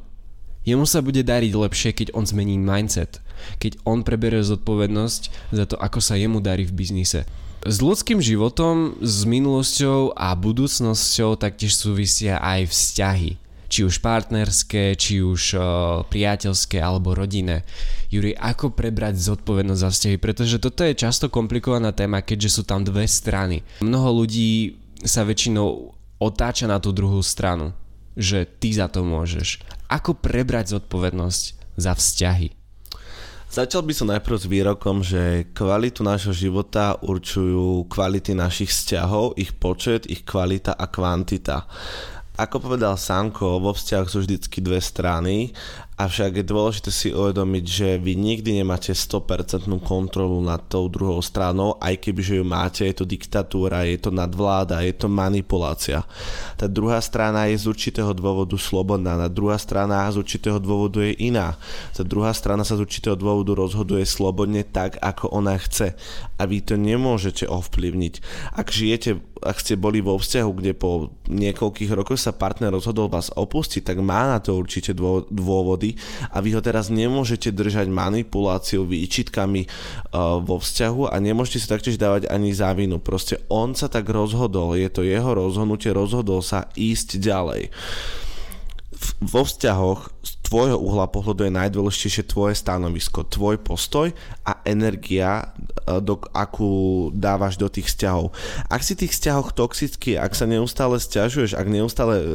Jemu 0.62 0.86
sa 0.86 1.02
bude 1.02 1.26
dariť 1.26 1.50
lepšie, 1.50 1.90
keď 1.98 2.08
on 2.14 2.30
zmení 2.30 2.62
mindset. 2.62 3.18
Keď 3.58 3.82
on 3.82 4.06
preberie 4.06 4.46
zodpovednosť 4.46 5.50
za 5.58 5.66
to, 5.66 5.74
ako 5.82 6.06
sa 6.06 6.22
jemu 6.22 6.38
darí 6.38 6.70
v 6.70 6.86
biznise. 6.86 7.26
S 7.66 7.82
ľudským 7.82 8.22
životom, 8.22 8.94
s 9.02 9.26
minulosťou 9.26 10.14
a 10.14 10.38
budúcnosťou 10.38 11.34
taktiež 11.34 11.74
súvisia 11.74 12.38
aj 12.38 12.70
vzťahy 12.70 13.43
či 13.74 13.82
už 13.82 14.06
partnerské, 14.06 14.94
či 14.94 15.26
už 15.26 15.58
uh, 15.58 15.64
priateľské 16.06 16.78
alebo 16.78 17.18
rodinné. 17.18 17.66
Juri, 18.14 18.38
ako 18.38 18.78
prebrať 18.78 19.18
zodpovednosť 19.18 19.82
za 19.82 19.90
vzťahy? 19.90 20.18
Pretože 20.22 20.62
toto 20.62 20.86
je 20.86 20.94
často 20.94 21.34
komplikovaná 21.34 21.90
téma, 21.90 22.22
keďže 22.22 22.62
sú 22.62 22.64
tam 22.70 22.86
dve 22.86 23.10
strany. 23.10 23.66
Mnoho 23.82 24.22
ľudí 24.22 24.78
sa 25.02 25.26
väčšinou 25.26 25.90
otáča 26.22 26.70
na 26.70 26.78
tú 26.78 26.94
druhú 26.94 27.26
stranu, 27.26 27.74
že 28.14 28.46
ty 28.46 28.78
za 28.78 28.86
to 28.86 29.02
môžeš. 29.02 29.66
Ako 29.90 30.14
prebrať 30.14 30.78
zodpovednosť 30.78 31.44
za 31.74 31.98
vzťahy? 31.98 32.54
Začal 33.54 33.86
by 33.86 33.94
som 33.94 34.10
najprv 34.10 34.38
s 34.38 34.50
výrokom, 34.50 35.06
že 35.06 35.46
kvalitu 35.54 36.02
nášho 36.02 36.34
života 36.34 36.98
určujú 37.06 37.86
kvality 37.86 38.34
našich 38.34 38.74
vzťahov, 38.74 39.38
ich 39.38 39.54
počet, 39.54 40.10
ich 40.10 40.26
kvalita 40.26 40.74
a 40.74 40.90
kvantita. 40.90 41.70
Ako 42.34 42.58
povedal 42.58 42.98
Sanko, 42.98 43.62
vo 43.62 43.78
vzťahu 43.78 44.06
sú 44.10 44.26
vždycky 44.26 44.58
dve 44.58 44.82
strany 44.82 45.54
Avšak 45.94 46.42
je 46.42 46.46
dôležité 46.46 46.90
si 46.90 47.14
uvedomiť, 47.14 47.66
že 47.70 47.88
vy 48.02 48.18
nikdy 48.18 48.58
nemáte 48.62 48.98
100% 48.98 49.70
kontrolu 49.86 50.42
nad 50.42 50.66
tou 50.66 50.90
druhou 50.90 51.22
stranou, 51.22 51.78
aj 51.78 52.02
kebyže 52.02 52.42
ju 52.42 52.46
máte, 52.46 52.82
je 52.90 52.98
to 52.98 53.06
diktatúra, 53.06 53.86
je 53.86 54.02
to 54.02 54.10
nadvláda, 54.10 54.82
je 54.82 54.94
to 54.98 55.06
manipulácia. 55.06 56.02
Tá 56.58 56.66
druhá 56.66 56.98
strana 56.98 57.46
je 57.46 57.62
z 57.62 57.66
určitého 57.70 58.10
dôvodu 58.18 58.58
slobodná, 58.58 59.22
tá 59.22 59.30
druhá 59.30 59.62
strana 59.62 60.10
z 60.10 60.18
určitého 60.18 60.58
dôvodu 60.58 61.06
je 61.06 61.14
iná. 61.30 61.62
Tá 61.94 62.02
druhá 62.02 62.34
strana 62.34 62.66
sa 62.66 62.74
z 62.74 62.90
určitého 62.90 63.14
dôvodu 63.14 63.54
rozhoduje 63.54 64.02
slobodne 64.06 64.66
tak, 64.66 64.98
ako 64.98 65.30
ona 65.30 65.58
chce. 65.62 65.94
A 66.38 66.50
vy 66.50 66.62
to 66.66 66.74
nemôžete 66.74 67.46
ovplyvniť. 67.46 68.14
Ak 68.58 68.74
žijete 68.74 69.22
ak 69.44 69.60
ste 69.60 69.76
boli 69.76 70.00
vo 70.00 70.16
vzťahu, 70.16 70.52
kde 70.56 70.72
po 70.72 71.12
niekoľkých 71.28 71.92
rokoch 71.92 72.16
sa 72.16 72.32
partner 72.32 72.72
rozhodol 72.72 73.12
vás 73.12 73.28
opustiť, 73.36 73.84
tak 73.84 74.00
má 74.00 74.32
na 74.32 74.40
to 74.40 74.56
určite 74.56 74.96
dôvody 75.28 75.83
a 76.32 76.38
vy 76.40 76.56
ho 76.56 76.62
teraz 76.64 76.88
nemôžete 76.88 77.52
držať 77.52 77.92
manipuláciou, 77.92 78.88
výčitkami 78.88 79.68
uh, 79.68 80.40
vo 80.40 80.58
vzťahu 80.64 81.12
a 81.12 81.16
nemôžete 81.20 81.60
si 81.60 81.68
taktiež 81.68 81.96
dávať 82.00 82.32
ani 82.32 82.56
závinu. 82.56 83.04
Proste 83.04 83.44
on 83.52 83.76
sa 83.76 83.92
tak 83.92 84.08
rozhodol, 84.08 84.80
je 84.80 84.88
to 84.88 85.04
jeho 85.04 85.36
rozhodnutie, 85.36 85.92
rozhodol 85.92 86.40
sa 86.40 86.72
ísť 86.80 87.20
ďalej 87.20 87.74
vo 89.20 89.44
vzťahoch 89.44 90.12
tvojho 90.44 90.76
uhla 90.76 91.08
pohľadu 91.08 91.48
je 91.48 91.56
najdôležitejšie 91.56 92.24
tvoje 92.28 92.54
stanovisko, 92.60 93.24
tvoj 93.26 93.64
postoj 93.64 94.12
a 94.44 94.60
energia, 94.68 95.56
e, 95.88 96.04
do, 96.04 96.20
akú 96.36 97.10
dávaš 97.16 97.56
do 97.56 97.72
tých 97.72 97.90
vzťahov. 97.90 98.36
Ak 98.68 98.84
si 98.84 98.94
tých 98.94 99.16
vzťahoch 99.16 99.56
toxický, 99.56 100.20
ak 100.20 100.36
sa 100.36 100.44
neustále 100.44 101.00
stiažuješ, 101.00 101.56
ak 101.56 101.68
neustále 101.72 102.16
e, 102.20 102.26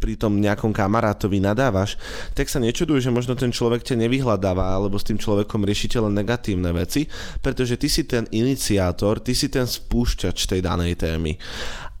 pri 0.00 0.16
tom 0.16 0.40
nejakom 0.40 0.72
kamarátovi 0.72 1.44
nadávaš, 1.44 2.00
tak 2.32 2.48
sa 2.48 2.58
nečuduj, 2.58 3.04
že 3.04 3.12
možno 3.12 3.36
ten 3.36 3.52
človek 3.52 3.84
ťa 3.84 4.00
nevyhľadáva 4.00 4.74
alebo 4.74 4.96
s 4.96 5.04
tým 5.04 5.20
človekom 5.20 5.62
riešite 5.62 6.00
len 6.00 6.16
negatívne 6.16 6.72
veci, 6.72 7.06
pretože 7.44 7.76
ty 7.76 7.86
si 7.92 8.08
ten 8.08 8.24
iniciátor, 8.32 9.20
ty 9.20 9.36
si 9.36 9.52
ten 9.52 9.68
spúšťač 9.68 10.48
tej 10.48 10.60
danej 10.64 10.96
témy. 10.96 11.36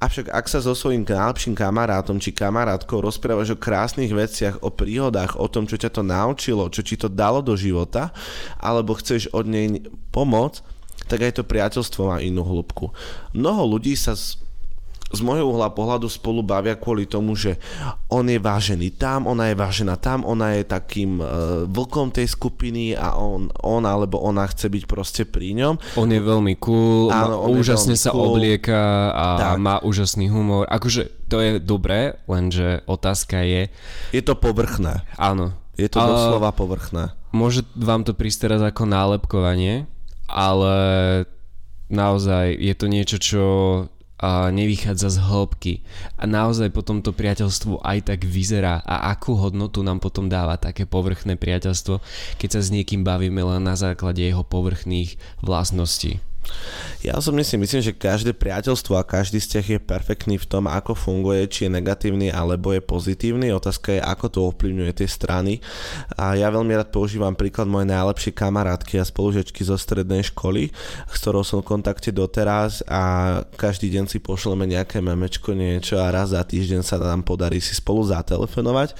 Avšak 0.04 0.28
ak 0.28 0.46
sa 0.52 0.60
so 0.60 0.76
svojím 0.76 1.08
najlepším 1.08 1.56
kamarátom 1.56 2.20
či 2.20 2.36
kamarátkou 2.36 3.00
rozprávaš 3.00 3.56
o 3.56 3.58
krásnych 3.58 4.12
veciach, 4.12 4.60
o 4.60 4.68
príhodách, 4.68 5.40
o 5.40 5.48
tom, 5.48 5.64
čo 5.64 5.80
ťa 5.80 5.88
to 5.96 6.02
naučilo, 6.04 6.68
čo 6.68 6.84
ti 6.84 7.00
to 7.00 7.08
dalo 7.08 7.40
do 7.40 7.56
života, 7.56 8.12
alebo 8.60 8.92
chceš 9.00 9.32
od 9.32 9.48
nej 9.48 9.80
pomoc, 10.12 10.60
tak 11.08 11.24
aj 11.24 11.40
to 11.40 11.48
priateľstvo 11.48 12.12
má 12.12 12.20
inú 12.20 12.44
hĺbku. 12.44 12.92
Mnoho 13.32 13.80
ľudí 13.80 13.96
sa 13.96 14.12
môjho 15.20 15.46
uhla 15.46 15.70
pohľadu 15.70 16.08
spolu 16.08 16.40
bavia 16.40 16.74
kvôli 16.74 17.04
tomu, 17.04 17.36
že 17.36 17.60
on 18.10 18.26
je 18.26 18.40
vážený 18.40 18.96
tam, 18.96 19.28
ona 19.28 19.52
je 19.52 19.56
vážená 19.58 19.94
tam, 20.00 20.24
ona 20.24 20.56
je 20.58 20.64
takým 20.64 21.20
uh, 21.20 21.68
vlkom 21.68 22.10
tej 22.10 22.30
skupiny 22.30 22.96
a 22.96 23.14
on, 23.14 23.52
on 23.62 23.84
alebo 23.84 24.18
ona 24.18 24.48
chce 24.48 24.72
byť 24.72 24.84
proste 24.88 25.22
pri 25.28 25.54
ňom. 25.54 25.74
On 26.00 26.08
je 26.08 26.20
veľmi 26.20 26.54
cool, 26.58 27.12
Áno, 27.12 27.44
on 27.46 27.54
úžasne 27.58 27.94
sa 27.94 28.10
cool. 28.10 28.34
oblieka 28.34 29.12
a 29.12 29.26
tak. 29.38 29.56
má 29.60 29.76
úžasný 29.84 30.32
humor. 30.32 30.66
Akože 30.66 31.12
to 31.28 31.38
je 31.38 31.50
dobré, 31.60 32.18
lenže 32.26 32.82
otázka 32.88 33.44
je... 33.44 33.68
Je 34.10 34.22
to 34.24 34.34
povrchné. 34.34 35.04
Áno. 35.20 35.54
Je 35.74 35.90
to 35.90 35.98
doslova 35.98 36.54
povrchné. 36.54 37.10
Môže 37.34 37.66
vám 37.74 38.06
to 38.06 38.14
prísť 38.14 38.46
teraz 38.46 38.62
ako 38.62 38.86
nálepkovanie, 38.86 39.90
ale 40.30 40.74
naozaj 41.90 42.54
je 42.54 42.74
to 42.78 42.86
niečo, 42.86 43.16
čo 43.18 43.44
a 43.90 43.93
nevychádza 44.52 45.08
z 45.14 45.18
hĺbky 45.20 45.74
a 46.16 46.24
naozaj 46.24 46.72
potom 46.72 47.00
to 47.04 47.14
priateľstvo 47.14 47.82
aj 47.84 48.12
tak 48.12 48.20
vyzerá 48.24 48.80
a 48.82 49.12
akú 49.12 49.36
hodnotu 49.36 49.84
nám 49.84 50.00
potom 50.00 50.28
dáva 50.28 50.56
také 50.56 50.88
povrchné 50.88 51.36
priateľstvo, 51.38 52.00
keď 52.40 52.48
sa 52.48 52.60
s 52.64 52.72
niekým 52.72 53.04
bavíme 53.04 53.40
len 53.40 53.62
na 53.64 53.76
základe 53.78 54.24
jeho 54.24 54.42
povrchných 54.42 55.16
vlastností. 55.44 56.20
Ja 57.04 57.20
osobne 57.20 57.44
si 57.44 57.60
myslím, 57.60 57.84
že 57.84 57.92
každé 57.92 58.32
priateľstvo 58.32 58.96
a 58.96 59.04
každý 59.04 59.36
vzťah 59.36 59.66
je 59.76 59.80
perfektný 59.80 60.40
v 60.40 60.48
tom, 60.48 60.64
ako 60.64 60.96
funguje, 60.96 61.44
či 61.52 61.68
je 61.68 61.76
negatívny 61.76 62.32
alebo 62.32 62.72
je 62.72 62.80
pozitívny. 62.80 63.52
Otázka 63.52 63.92
je, 63.92 64.00
ako 64.00 64.26
to 64.32 64.38
ovplyvňuje 64.48 64.92
tie 64.96 65.08
strany. 65.08 65.60
A 66.16 66.32
ja 66.32 66.48
veľmi 66.48 66.72
rád 66.72 66.88
používam 66.88 67.36
príklad 67.36 67.68
mojej 67.68 67.92
najlepšej 67.92 68.32
kamarátky 68.32 68.96
a 68.96 69.04
spolužečky 69.04 69.60
zo 69.68 69.76
strednej 69.76 70.24
školy, 70.24 70.72
s 71.12 71.14
ktorou 71.20 71.44
som 71.44 71.60
v 71.60 71.76
kontakte 71.76 72.08
doteraz 72.08 72.80
a 72.88 73.44
každý 73.60 73.92
deň 73.92 74.08
si 74.08 74.18
pošleme 74.24 74.64
nejaké 74.64 75.04
memečko, 75.04 75.52
niečo 75.52 76.00
a 76.00 76.08
raz 76.08 76.32
za 76.32 76.40
týždeň 76.40 76.80
sa 76.80 76.96
nám 76.96 77.20
podarí 77.20 77.60
si 77.60 77.76
spolu 77.76 78.00
zatelefonovať 78.08 78.96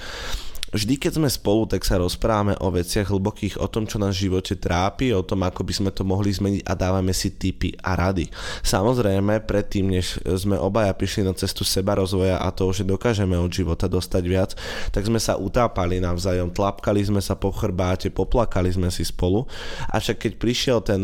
vždy, 0.75 0.99
keď 0.99 1.15
sme 1.15 1.31
spolu, 1.31 1.63
tak 1.71 1.87
sa 1.87 1.95
rozprávame 1.95 2.59
o 2.59 2.67
veciach 2.67 3.07
hlbokých, 3.07 3.63
o 3.63 3.71
tom, 3.71 3.87
čo 3.87 3.95
nás 3.95 4.11
v 4.19 4.27
živote 4.27 4.59
trápi, 4.59 5.15
o 5.15 5.23
tom, 5.23 5.47
ako 5.47 5.63
by 5.63 5.73
sme 5.73 5.91
to 5.95 6.03
mohli 6.03 6.35
zmeniť 6.35 6.67
a 6.67 6.75
dávame 6.75 7.15
si 7.15 7.31
tipy 7.31 7.71
a 7.79 7.95
rady. 7.95 8.27
Samozrejme, 8.67 9.47
predtým, 9.47 9.87
než 9.87 10.19
sme 10.21 10.59
obaja 10.59 10.91
prišli 10.91 11.23
na 11.23 11.31
cestu 11.31 11.63
seba 11.63 11.95
rozvoja 11.95 12.43
a 12.43 12.51
to, 12.51 12.67
že 12.75 12.83
dokážeme 12.83 13.39
od 13.39 13.47
života 13.47 13.87
dostať 13.87 14.23
viac, 14.27 14.51
tak 14.91 15.07
sme 15.07 15.17
sa 15.17 15.39
utápali 15.39 16.03
navzájom, 16.03 16.51
tlapkali 16.51 16.99
sme 17.07 17.23
sa 17.23 17.39
po 17.39 17.55
chrbáte, 17.55 18.11
poplakali 18.11 18.67
sme 18.75 18.91
si 18.91 19.07
spolu. 19.07 19.47
Avšak 19.95 20.27
keď 20.27 20.31
prišiel 20.35 20.79
ten 20.83 21.01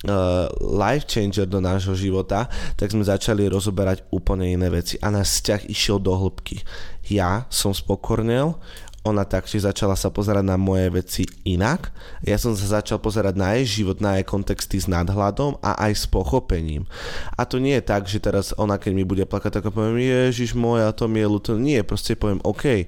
Uh, 0.00 0.48
life 0.80 1.04
changer 1.04 1.44
do 1.44 1.60
nášho 1.60 1.92
života, 1.92 2.48
tak 2.80 2.88
sme 2.88 3.04
začali 3.04 3.44
rozoberať 3.44 4.00
úplne 4.08 4.48
iné 4.48 4.72
veci 4.72 4.96
a 4.96 5.12
náš 5.12 5.36
vzťah 5.36 5.68
išiel 5.68 6.00
do 6.00 6.16
hĺbky. 6.16 6.64
Ja 7.12 7.44
som 7.52 7.76
spokornil, 7.76 8.56
ona 9.00 9.24
taktiež 9.24 9.64
začala 9.64 9.96
sa 9.96 10.12
pozerať 10.12 10.44
na 10.44 10.60
moje 10.60 10.92
veci 10.92 11.22
inak. 11.48 11.88
Ja 12.20 12.36
som 12.36 12.52
sa 12.52 12.80
začal 12.80 13.00
pozerať 13.00 13.32
na 13.32 13.56
jej 13.56 13.80
život, 13.80 13.96
na 14.04 14.20
jej 14.20 14.28
kontexty 14.28 14.76
s 14.76 14.84
nadhľadom 14.92 15.56
a 15.64 15.72
aj 15.88 15.92
s 15.96 16.04
pochopením. 16.04 16.84
A 17.32 17.48
to 17.48 17.56
nie 17.56 17.80
je 17.80 17.84
tak, 17.88 18.04
že 18.04 18.20
teraz 18.20 18.52
ona, 18.60 18.76
keď 18.76 18.92
mi 18.92 19.04
bude 19.08 19.24
plakať, 19.24 19.60
tak 19.60 19.72
poviem, 19.72 20.04
Ježiš 20.04 20.52
moja, 20.52 20.92
to 20.92 21.08
mi 21.08 21.24
je 21.24 21.32
ľúto. 21.32 21.56
Nie, 21.56 21.80
proste 21.80 22.12
poviem, 22.12 22.44
OK, 22.44 22.84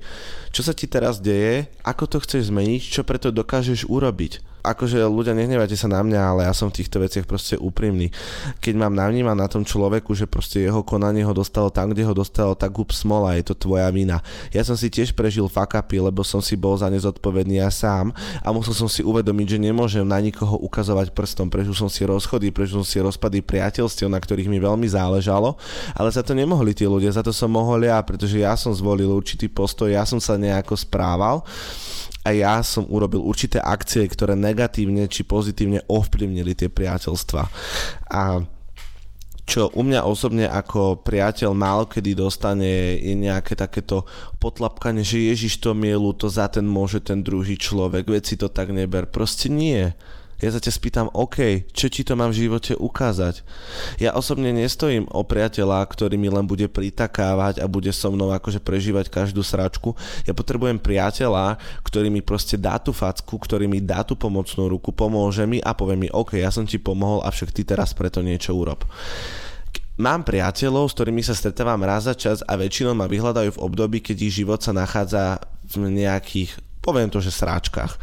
čo 0.52 0.61
sa 0.61 0.76
ti 0.76 0.85
teraz 0.85 1.16
deje, 1.16 1.73
ako 1.81 2.04
to 2.04 2.19
chceš 2.21 2.52
zmeniť, 2.52 2.83
čo 2.92 3.09
preto 3.09 3.33
dokážeš 3.33 3.88
urobiť 3.88 4.52
akože 4.62 5.02
ľudia, 5.04 5.35
nehnevajte 5.35 5.75
sa 5.75 5.90
na 5.90 6.00
mňa, 6.00 6.21
ale 6.23 6.40
ja 6.47 6.54
som 6.54 6.71
v 6.71 6.78
týchto 6.83 7.02
veciach 7.02 7.26
proste 7.26 7.59
úprimný. 7.59 8.14
Keď 8.62 8.75
mám 8.78 8.95
navnímať 8.95 9.37
na 9.37 9.50
tom 9.50 9.66
človeku, 9.66 10.14
že 10.14 10.31
proste 10.31 10.62
jeho 10.62 10.87
konanie 10.87 11.26
ho 11.26 11.35
dostalo 11.35 11.69
tam, 11.69 11.90
kde 11.90 12.07
ho 12.07 12.14
dostalo, 12.14 12.54
tak 12.54 12.71
hub 12.78 12.95
smola, 12.95 13.35
je 13.35 13.50
to 13.50 13.54
tvoja 13.59 13.90
vina. 13.90 14.23
Ja 14.54 14.62
som 14.62 14.78
si 14.78 14.87
tiež 14.88 15.12
prežil 15.19 15.50
fakapy, 15.50 15.99
lebo 15.99 16.23
som 16.23 16.38
si 16.38 16.54
bol 16.54 16.78
za 16.78 16.87
ne 16.87 16.97
zodpovedný 17.02 17.59
ja 17.59 17.69
sám 17.69 18.14
a 18.40 18.49
musel 18.54 18.73
som 18.73 18.87
si 18.87 19.02
uvedomiť, 19.02 19.59
že 19.59 19.59
nemôžem 19.59 20.07
na 20.07 20.23
nikoho 20.23 20.54
ukazovať 20.62 21.11
prstom. 21.11 21.50
Prežil 21.50 21.75
som 21.75 21.90
si 21.90 22.07
rozchody, 22.07 22.54
prežil 22.54 22.78
som 22.81 22.87
si 22.87 23.02
rozpady 23.02 23.42
priateľstiev, 23.42 24.07
na 24.07 24.23
ktorých 24.23 24.47
mi 24.47 24.62
veľmi 24.62 24.87
záležalo, 24.87 25.59
ale 25.99 26.09
za 26.14 26.23
to 26.23 26.38
nemohli 26.38 26.71
tí 26.71 26.87
ľudia, 26.87 27.11
za 27.11 27.26
to 27.26 27.35
som 27.35 27.50
mohol 27.50 27.83
ja, 27.83 27.99
pretože 28.00 28.38
ja 28.38 28.54
som 28.54 28.71
zvolil 28.71 29.11
určitý 29.11 29.50
postoj, 29.50 29.90
ja 29.90 30.07
som 30.07 30.23
sa 30.23 30.38
nejako 30.38 30.78
správal 30.78 31.42
a 32.23 32.29
ja 32.31 32.62
som 32.62 32.87
urobil 32.87 33.19
určité 33.19 33.59
akcie, 33.59 34.07
ktoré 34.07 34.38
negatívne 34.38 35.11
či 35.11 35.26
pozitívne 35.26 35.83
ovplyvnili 35.91 36.55
tie 36.55 36.71
priateľstva. 36.71 37.43
A 38.14 38.47
čo 39.43 39.75
u 39.75 39.83
mňa 39.83 40.07
osobne 40.07 40.47
ako 40.47 41.02
priateľ 41.02 41.50
málo 41.50 41.91
kedy 41.91 42.14
dostane 42.14 42.95
je 43.02 43.12
nejaké 43.19 43.59
takéto 43.59 44.07
potlapkanie, 44.38 45.02
že 45.02 45.19
Ježiš 45.35 45.59
to 45.59 45.75
mielu, 45.75 46.14
to 46.14 46.31
za 46.31 46.47
ten 46.47 46.62
môže 46.62 47.02
ten 47.02 47.26
druhý 47.26 47.59
človek, 47.59 48.07
veď 48.07 48.23
si 48.23 48.37
to 48.38 48.47
tak 48.47 48.71
neber. 48.71 49.11
Proste 49.11 49.50
nie 49.50 49.91
ja 50.43 50.51
sa 50.51 50.59
ťa 50.59 50.73
spýtam, 50.75 51.07
OK, 51.15 51.71
čo 51.71 51.87
ti 51.87 52.03
to 52.03 52.19
mám 52.19 52.35
v 52.35 52.51
živote 52.51 52.75
ukázať? 52.75 53.47
Ja 54.03 54.19
osobne 54.19 54.51
nestojím 54.51 55.07
o 55.15 55.23
priateľa, 55.23 55.87
ktorý 55.87 56.19
mi 56.19 56.27
len 56.27 56.51
bude 56.51 56.67
pritakávať 56.67 57.63
a 57.63 57.71
bude 57.71 57.95
so 57.95 58.11
mnou 58.11 58.35
akože 58.35 58.59
prežívať 58.59 59.07
každú 59.07 59.47
sračku. 59.47 59.95
Ja 60.27 60.35
potrebujem 60.35 60.83
priateľa, 60.83 61.63
ktorý 61.87 62.11
mi 62.11 62.27
proste 62.27 62.59
dá 62.59 62.83
tú 62.83 62.91
facku, 62.91 63.39
ktorý 63.39 63.71
mi 63.71 63.79
dá 63.79 64.03
tú 64.03 64.19
pomocnú 64.19 64.67
ruku, 64.67 64.91
pomôže 64.91 65.47
mi 65.47 65.63
a 65.63 65.79
povie 65.79 65.95
mi, 65.95 66.09
OK, 66.11 66.35
ja 66.35 66.51
som 66.51 66.67
ti 66.67 66.83
pomohol, 66.83 67.23
avšak 67.23 67.55
ty 67.55 67.63
teraz 67.63 67.95
preto 67.95 68.19
niečo 68.19 68.51
urob. 68.51 68.83
Mám 70.03 70.27
priateľov, 70.27 70.91
s 70.91 70.97
ktorými 70.99 71.23
sa 71.23 71.39
stretávam 71.39 71.87
raz 71.87 72.11
za 72.11 72.19
čas 72.19 72.43
a 72.43 72.59
väčšinou 72.59 72.99
ma 72.99 73.07
vyhľadajú 73.07 73.55
v 73.55 73.63
období, 73.63 74.03
keď 74.03 74.27
ich 74.27 74.43
život 74.43 74.59
sa 74.59 74.75
nachádza 74.75 75.39
v 75.71 75.87
nejakých, 75.87 76.59
poviem 76.83 77.07
to, 77.07 77.23
že 77.23 77.31
sráčkach 77.31 77.95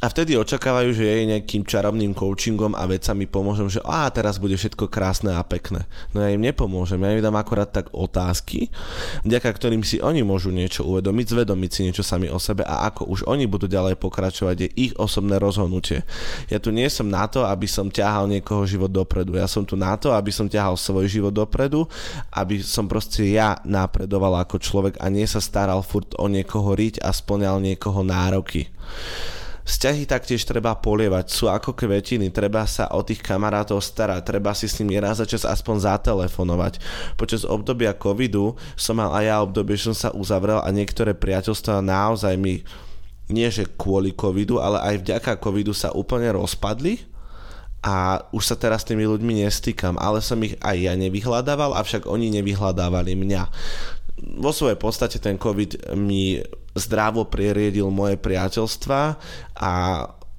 a 0.00 0.08
vtedy 0.08 0.32
očakávajú, 0.32 0.96
že 0.96 1.04
jej 1.04 1.28
nejakým 1.28 1.68
čarovným 1.68 2.16
coachingom 2.16 2.72
a 2.72 2.88
vecami 2.88 3.28
pomôžem, 3.28 3.68
že 3.68 3.84
a 3.84 4.08
teraz 4.08 4.40
bude 4.40 4.56
všetko 4.56 4.88
krásne 4.88 5.36
a 5.36 5.44
pekné. 5.44 5.84
No 6.16 6.24
ja 6.24 6.32
im 6.32 6.40
nepomôžem, 6.40 6.96
ja 7.04 7.12
im 7.12 7.20
dám 7.20 7.36
akorát 7.36 7.68
tak 7.68 7.92
otázky, 7.92 8.72
vďaka 9.28 9.52
ktorým 9.52 9.84
si 9.84 10.00
oni 10.00 10.24
môžu 10.24 10.48
niečo 10.56 10.88
uvedomiť, 10.88 11.26
zvedomiť 11.36 11.70
si 11.70 11.80
niečo 11.84 12.00
sami 12.00 12.32
o 12.32 12.40
sebe 12.40 12.64
a 12.64 12.88
ako 12.88 13.12
už 13.12 13.20
oni 13.28 13.44
budú 13.44 13.68
ďalej 13.68 14.00
pokračovať, 14.00 14.56
je 14.64 14.68
ich 14.88 14.92
osobné 14.96 15.36
rozhodnutie. 15.36 16.00
Ja 16.48 16.56
tu 16.56 16.72
nie 16.72 16.88
som 16.88 17.12
na 17.12 17.28
to, 17.28 17.44
aby 17.44 17.68
som 17.68 17.92
ťahal 17.92 18.24
niekoho 18.24 18.64
život 18.64 18.88
dopredu. 18.88 19.36
Ja 19.36 19.44
som 19.44 19.68
tu 19.68 19.76
na 19.76 20.00
to, 20.00 20.16
aby 20.16 20.32
som 20.32 20.48
ťahal 20.48 20.80
svoj 20.80 21.12
život 21.12 21.36
dopredu, 21.36 21.84
aby 22.32 22.64
som 22.64 22.88
proste 22.88 23.28
ja 23.28 23.60
napredoval 23.68 24.40
ako 24.48 24.56
človek 24.56 24.96
a 24.96 25.12
nie 25.12 25.28
sa 25.28 25.44
staral 25.44 25.84
furt 25.84 26.16
o 26.16 26.24
niekoho 26.24 26.72
riť 26.72 27.04
a 27.04 27.12
splňal 27.12 27.60
niekoho 27.60 28.00
nároky. 28.00 28.72
Vzťahy 29.70 30.02
taktiež 30.02 30.42
treba 30.42 30.74
polievať, 30.74 31.30
sú 31.30 31.46
ako 31.46 31.78
kvetiny, 31.78 32.34
treba 32.34 32.66
sa 32.66 32.90
o 32.90 33.06
tých 33.06 33.22
kamarátov 33.22 33.78
starať, 33.78 34.26
treba 34.26 34.50
si 34.50 34.66
s 34.66 34.82
nimi 34.82 34.98
raz 34.98 35.22
za 35.22 35.26
čas 35.30 35.46
aspoň 35.46 35.86
zatelefonovať. 35.86 36.82
Počas 37.14 37.46
obdobia 37.46 37.94
covidu 37.94 38.58
som 38.74 38.98
mal 38.98 39.14
aj 39.14 39.24
ja 39.30 39.36
obdobie, 39.38 39.78
že 39.78 39.94
som 39.94 39.96
sa 39.96 40.10
uzavrel 40.10 40.58
a 40.58 40.74
niektoré 40.74 41.14
priateľstvá 41.14 41.86
naozaj 41.86 42.34
mi 42.34 42.66
nie 43.30 43.46
že 43.46 43.70
kvôli 43.78 44.10
covidu, 44.10 44.58
ale 44.58 44.82
aj 44.82 45.06
vďaka 45.06 45.38
covidu 45.38 45.70
sa 45.70 45.94
úplne 45.94 46.34
rozpadli 46.34 47.06
a 47.80 48.26
už 48.34 48.42
sa 48.44 48.56
teraz 48.60 48.84
s 48.84 48.92
tými 48.92 49.08
ľuďmi 49.08 49.46
nestýkam, 49.46 49.96
ale 49.96 50.20
som 50.20 50.36
ich 50.44 50.58
aj 50.60 50.76
ja 50.76 50.92
nevyhľadával, 50.98 51.72
avšak 51.78 52.04
oni 52.04 52.28
nevyhľadávali 52.42 53.16
mňa 53.16 53.42
vo 54.20 54.52
svojej 54.52 54.76
podstate 54.76 55.16
ten 55.16 55.40
COVID 55.40 55.96
mi 55.96 56.38
zdravo 56.76 57.26
prieriedil 57.26 57.88
moje 57.90 58.20
priateľstva 58.20 59.00
a 59.58 59.72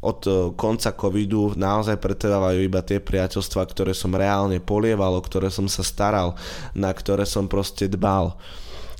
od 0.01 0.19
e, 0.25 0.31
konca 0.57 0.89
covidu 0.97 1.53
naozaj 1.53 2.01
pretrvávajú 2.01 2.59
iba 2.65 2.81
tie 2.81 2.97
priateľstva, 2.97 3.69
ktoré 3.69 3.93
som 3.93 4.13
reálne 4.17 4.57
polieval, 4.57 5.13
o 5.13 5.21
ktoré 5.21 5.53
som 5.53 5.69
sa 5.69 5.85
staral, 5.85 6.33
na 6.73 6.89
ktoré 6.89 7.23
som 7.29 7.45
proste 7.45 7.85
dbal. 7.85 8.33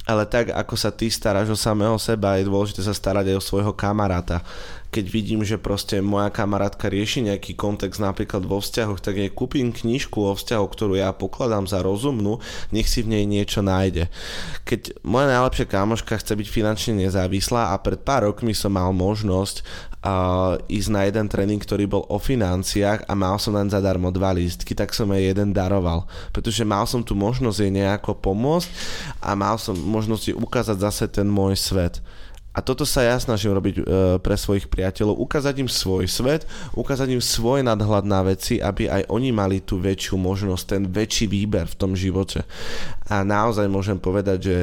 Ale 0.06 0.26
tak, 0.26 0.50
ako 0.54 0.76
sa 0.78 0.90
ty 0.90 1.10
staráš 1.10 1.54
o 1.54 1.58
samého 1.58 1.98
seba, 2.02 2.38
je 2.38 2.50
dôležité 2.50 2.82
sa 2.82 2.94
starať 2.94 3.34
aj 3.34 3.38
o 3.38 3.48
svojho 3.48 3.74
kamaráta 3.74 4.42
keď 4.92 5.06
vidím, 5.08 5.42
že 5.48 5.56
proste 5.56 6.04
moja 6.04 6.28
kamarátka 6.28 6.92
rieši 6.92 7.32
nejaký 7.32 7.56
kontext 7.56 8.04
napríklad 8.04 8.44
vo 8.44 8.60
vzťahoch, 8.60 9.00
tak 9.00 9.24
jej 9.24 9.32
kúpim 9.32 9.72
knižku 9.72 10.20
o 10.20 10.36
vzťahu, 10.36 10.66
ktorú 10.68 11.00
ja 11.00 11.16
pokladám 11.16 11.64
za 11.64 11.80
rozumnú, 11.80 12.44
nech 12.76 12.92
si 12.92 13.00
v 13.00 13.16
nej 13.16 13.24
niečo 13.24 13.64
nájde. 13.64 14.12
Keď 14.68 15.00
moja 15.08 15.32
najlepšia 15.32 15.72
kamoška 15.72 16.20
chce 16.20 16.36
byť 16.36 16.48
finančne 16.52 16.94
nezávislá 17.08 17.72
a 17.72 17.80
pred 17.80 18.04
pár 18.04 18.28
rokmi 18.28 18.52
som 18.52 18.76
mal 18.76 18.92
možnosť 18.92 19.64
uh, 20.04 20.60
ísť 20.68 20.90
na 20.92 21.08
jeden 21.08 21.26
tréning, 21.32 21.64
ktorý 21.64 21.88
bol 21.88 22.04
o 22.12 22.20
financiách 22.20 23.08
a 23.08 23.14
mal 23.16 23.40
som 23.40 23.56
len 23.56 23.72
zadarmo 23.72 24.12
dva 24.12 24.36
lístky, 24.36 24.76
tak 24.76 24.92
som 24.92 25.08
jej 25.16 25.32
jeden 25.32 25.56
daroval, 25.56 26.04
pretože 26.36 26.68
mal 26.68 26.84
som 26.84 27.00
tu 27.00 27.16
možnosť 27.16 27.58
jej 27.64 27.72
nejako 27.72 28.20
pomôcť 28.20 28.70
a 29.24 29.40
mal 29.40 29.56
som 29.56 29.80
možnosť 29.80 30.24
jej 30.34 30.38
ukázať 30.38 30.78
zase 30.84 31.06
ten 31.08 31.32
môj 31.32 31.56
svet. 31.56 32.04
A 32.52 32.60
toto 32.60 32.84
sa 32.84 33.00
ja 33.00 33.16
snažím 33.16 33.56
robiť 33.56 33.76
e, 33.80 33.84
pre 34.20 34.36
svojich 34.36 34.68
priateľov, 34.68 35.24
ukázať 35.24 35.64
im 35.64 35.72
svoj 35.72 36.04
svet, 36.12 36.44
ukázať 36.76 37.16
im 37.16 37.24
svoj 37.24 37.64
nadhľad 37.64 38.04
na 38.04 38.28
veci, 38.28 38.60
aby 38.60 38.92
aj 38.92 39.08
oni 39.08 39.32
mali 39.32 39.64
tú 39.64 39.80
väčšiu 39.80 40.20
možnosť, 40.20 40.64
ten 40.68 40.84
väčší 40.84 41.32
výber 41.32 41.64
v 41.72 41.80
tom 41.80 41.96
živote. 41.96 42.44
A 43.08 43.24
naozaj 43.24 43.72
môžem 43.72 43.96
povedať, 43.96 44.52
že 44.52 44.58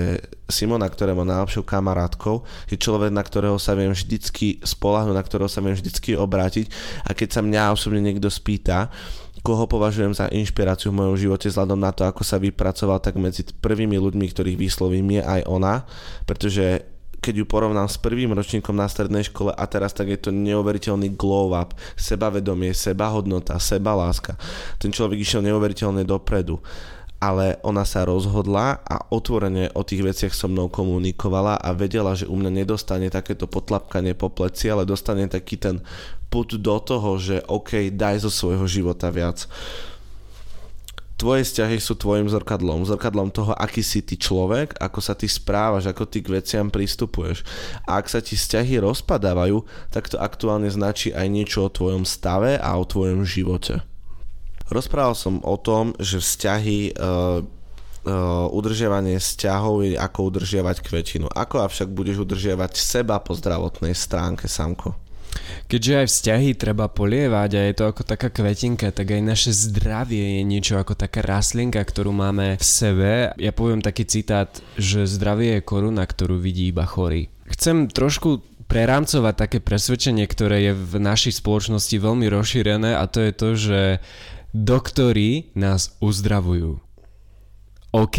Simona, 0.52 0.84
ktorá 0.84 1.16
má 1.16 1.24
najlepšou 1.24 1.64
kamarátkou, 1.64 2.44
je 2.68 2.76
človek, 2.76 3.08
na 3.08 3.24
ktorého 3.24 3.56
sa 3.56 3.72
viem 3.72 3.96
vždycky 3.96 4.60
spolahnuť, 4.60 5.16
na 5.16 5.24
ktorého 5.24 5.48
sa 5.48 5.64
viem 5.64 5.72
vždycky 5.72 6.12
obrátiť 6.12 6.68
a 7.08 7.16
keď 7.16 7.28
sa 7.28 7.40
mňa 7.40 7.72
osobne 7.72 8.04
niekto 8.04 8.28
spýta, 8.28 8.92
koho 9.40 9.64
považujem 9.64 10.12
za 10.12 10.28
inšpiráciu 10.28 10.92
v 10.92 10.98
mojom 11.04 11.16
živote 11.16 11.48
vzhľadom 11.48 11.80
na 11.80 11.88
to, 11.94 12.04
ako 12.04 12.20
sa 12.20 12.36
vypracoval, 12.36 13.00
tak 13.00 13.16
medzi 13.16 13.48
prvými 13.48 13.96
ľuďmi, 13.96 14.26
ktorých 14.28 14.60
vyslovím, 14.60 15.20
je 15.20 15.22
aj 15.24 15.40
ona, 15.48 15.88
pretože 16.28 16.97
keď 17.18 17.42
ju 17.42 17.46
porovnám 17.46 17.90
s 17.90 17.98
prvým 17.98 18.30
ročníkom 18.32 18.74
na 18.74 18.86
strednej 18.86 19.26
škole 19.26 19.50
a 19.50 19.64
teraz, 19.66 19.92
tak 19.92 20.08
je 20.08 20.18
to 20.18 20.30
neuveriteľný 20.30 21.14
glow 21.18 21.52
up, 21.54 21.74
sebavedomie, 21.98 22.70
sebahodnota, 22.72 23.58
sebaláska. 23.58 24.38
Ten 24.78 24.94
človek 24.94 25.20
išiel 25.20 25.42
neuveriteľne 25.42 26.06
dopredu 26.06 26.62
ale 27.18 27.58
ona 27.66 27.82
sa 27.82 28.06
rozhodla 28.06 28.78
a 28.86 29.10
otvorene 29.10 29.74
o 29.74 29.82
tých 29.82 30.06
veciach 30.06 30.30
so 30.30 30.46
mnou 30.46 30.70
komunikovala 30.70 31.58
a 31.58 31.74
vedela, 31.74 32.14
že 32.14 32.30
u 32.30 32.38
mňa 32.38 32.62
nedostane 32.62 33.10
takéto 33.10 33.50
potlapkanie 33.50 34.14
po 34.14 34.30
pleci, 34.30 34.70
ale 34.70 34.86
dostane 34.86 35.26
taký 35.26 35.58
ten 35.58 35.82
put 36.30 36.54
do 36.54 36.78
toho, 36.78 37.18
že 37.18 37.42
OK, 37.50 37.90
daj 37.90 38.22
zo 38.22 38.30
svojho 38.30 38.70
života 38.70 39.10
viac 39.10 39.50
tvoje 41.18 41.42
vzťahy 41.42 41.82
sú 41.82 41.98
tvojim 41.98 42.30
zrkadlom, 42.30 42.86
zrkadlom 42.86 43.34
toho, 43.34 43.50
aký 43.58 43.82
si 43.82 44.06
ty 44.06 44.14
človek, 44.14 44.78
ako 44.78 45.02
sa 45.02 45.18
ty 45.18 45.26
správaš, 45.26 45.90
ako 45.90 46.06
ty 46.06 46.22
k 46.22 46.38
veciam 46.38 46.70
pristupuješ. 46.70 47.42
A 47.90 47.98
ak 47.98 48.06
sa 48.06 48.22
ti 48.22 48.38
vzťahy 48.38 48.78
rozpadávajú, 48.78 49.66
tak 49.90 50.06
to 50.06 50.16
aktuálne 50.16 50.70
značí 50.70 51.10
aj 51.10 51.26
niečo 51.26 51.66
o 51.66 51.74
tvojom 51.74 52.06
stave 52.06 52.54
a 52.54 52.70
o 52.78 52.86
tvojom 52.86 53.26
živote. 53.26 53.82
Rozprával 54.70 55.18
som 55.18 55.42
o 55.42 55.58
tom, 55.58 55.98
že 55.98 56.22
vzťahy 56.22 56.94
uh, 56.94 57.42
uh, 57.42 58.46
udržiavanie 58.54 59.18
vzťahov 59.18 59.90
je 59.90 59.98
ako 59.98 60.18
udržiavať 60.30 60.76
kvetinu. 60.86 61.26
Ako 61.34 61.66
avšak 61.66 61.90
budeš 61.90 62.22
udržiavať 62.22 62.78
seba 62.78 63.18
po 63.18 63.34
zdravotnej 63.34 63.96
stránke, 63.96 64.46
Samko? 64.46 65.07
Keďže 65.68 65.92
aj 66.00 66.06
vzťahy 66.08 66.48
treba 66.56 66.88
polievať 66.88 67.50
a 67.56 67.60
je 67.68 67.74
to 67.76 67.84
ako 67.92 68.02
taká 68.08 68.32
kvetinka, 68.32 68.88
tak 68.88 69.12
aj 69.12 69.22
naše 69.22 69.50
zdravie 69.52 70.40
je 70.40 70.42
niečo 70.44 70.80
ako 70.80 70.96
taká 70.96 71.20
rastlinka, 71.20 71.80
ktorú 71.84 72.12
máme 72.12 72.56
v 72.56 72.64
sebe. 72.64 73.12
Ja 73.36 73.52
poviem 73.52 73.84
taký 73.84 74.08
citát, 74.08 74.48
že 74.80 75.04
zdravie 75.04 75.60
je 75.60 75.66
koruna, 75.66 76.08
ktorú 76.08 76.40
vidí 76.40 76.72
iba 76.72 76.88
chorý. 76.88 77.28
Chcem 77.48 77.88
trošku 77.88 78.44
prerámcovať 78.68 79.34
také 79.34 79.58
presvedčenie, 79.64 80.28
ktoré 80.28 80.70
je 80.70 80.72
v 80.76 80.94
našej 81.00 81.40
spoločnosti 81.40 81.96
veľmi 81.96 82.28
rozšírené 82.28 82.96
a 82.96 83.08
to 83.08 83.24
je 83.24 83.32
to, 83.32 83.48
že 83.56 83.80
doktori 84.52 85.52
nás 85.56 85.96
uzdravujú. 86.04 86.76
OK, 87.96 88.18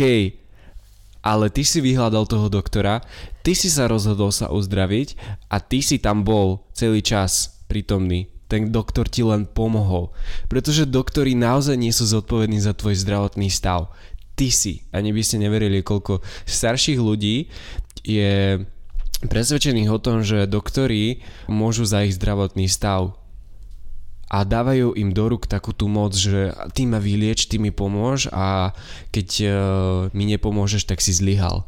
ale 1.22 1.46
ty 1.54 1.62
si 1.62 1.78
vyhľadal 1.84 2.26
toho 2.26 2.50
doktora, 2.50 3.06
ty 3.50 3.58
si 3.58 3.74
sa 3.74 3.90
rozhodol 3.90 4.30
sa 4.30 4.54
uzdraviť 4.54 5.18
a 5.50 5.58
ty 5.58 5.82
si 5.82 5.98
tam 5.98 6.22
bol 6.22 6.70
celý 6.78 7.02
čas 7.02 7.66
prítomný. 7.66 8.30
Ten 8.46 8.70
doktor 8.70 9.10
ti 9.10 9.26
len 9.26 9.50
pomohol. 9.50 10.14
Pretože 10.46 10.86
doktori 10.86 11.34
naozaj 11.34 11.74
nie 11.74 11.90
sú 11.90 12.06
zodpovední 12.06 12.62
za 12.62 12.78
tvoj 12.78 12.94
zdravotný 13.02 13.50
stav. 13.50 13.90
Ty 14.38 14.54
si. 14.54 14.86
Ani 14.94 15.10
by 15.10 15.26
ste 15.26 15.42
neverili, 15.42 15.82
koľko 15.82 16.22
starších 16.46 17.02
ľudí 17.02 17.50
je 18.06 18.62
presvedčených 19.26 19.90
o 19.90 19.98
tom, 19.98 20.22
že 20.22 20.46
doktori 20.46 21.26
môžu 21.50 21.90
za 21.90 22.06
ich 22.06 22.14
zdravotný 22.22 22.70
stav 22.70 23.18
a 24.30 24.46
dávajú 24.46 24.94
im 24.94 25.10
do 25.10 25.26
rúk 25.26 25.50
takú 25.50 25.74
tú 25.74 25.90
moc, 25.90 26.14
že 26.14 26.54
ty 26.78 26.86
ma 26.86 27.02
vylieč, 27.02 27.50
ty 27.50 27.58
mi 27.58 27.74
pomôž 27.74 28.30
a 28.30 28.78
keď 29.10 29.30
uh, 29.42 29.50
mi 30.14 30.30
nepomôžeš, 30.30 30.86
tak 30.86 31.02
si 31.02 31.18
zlyhal. 31.18 31.66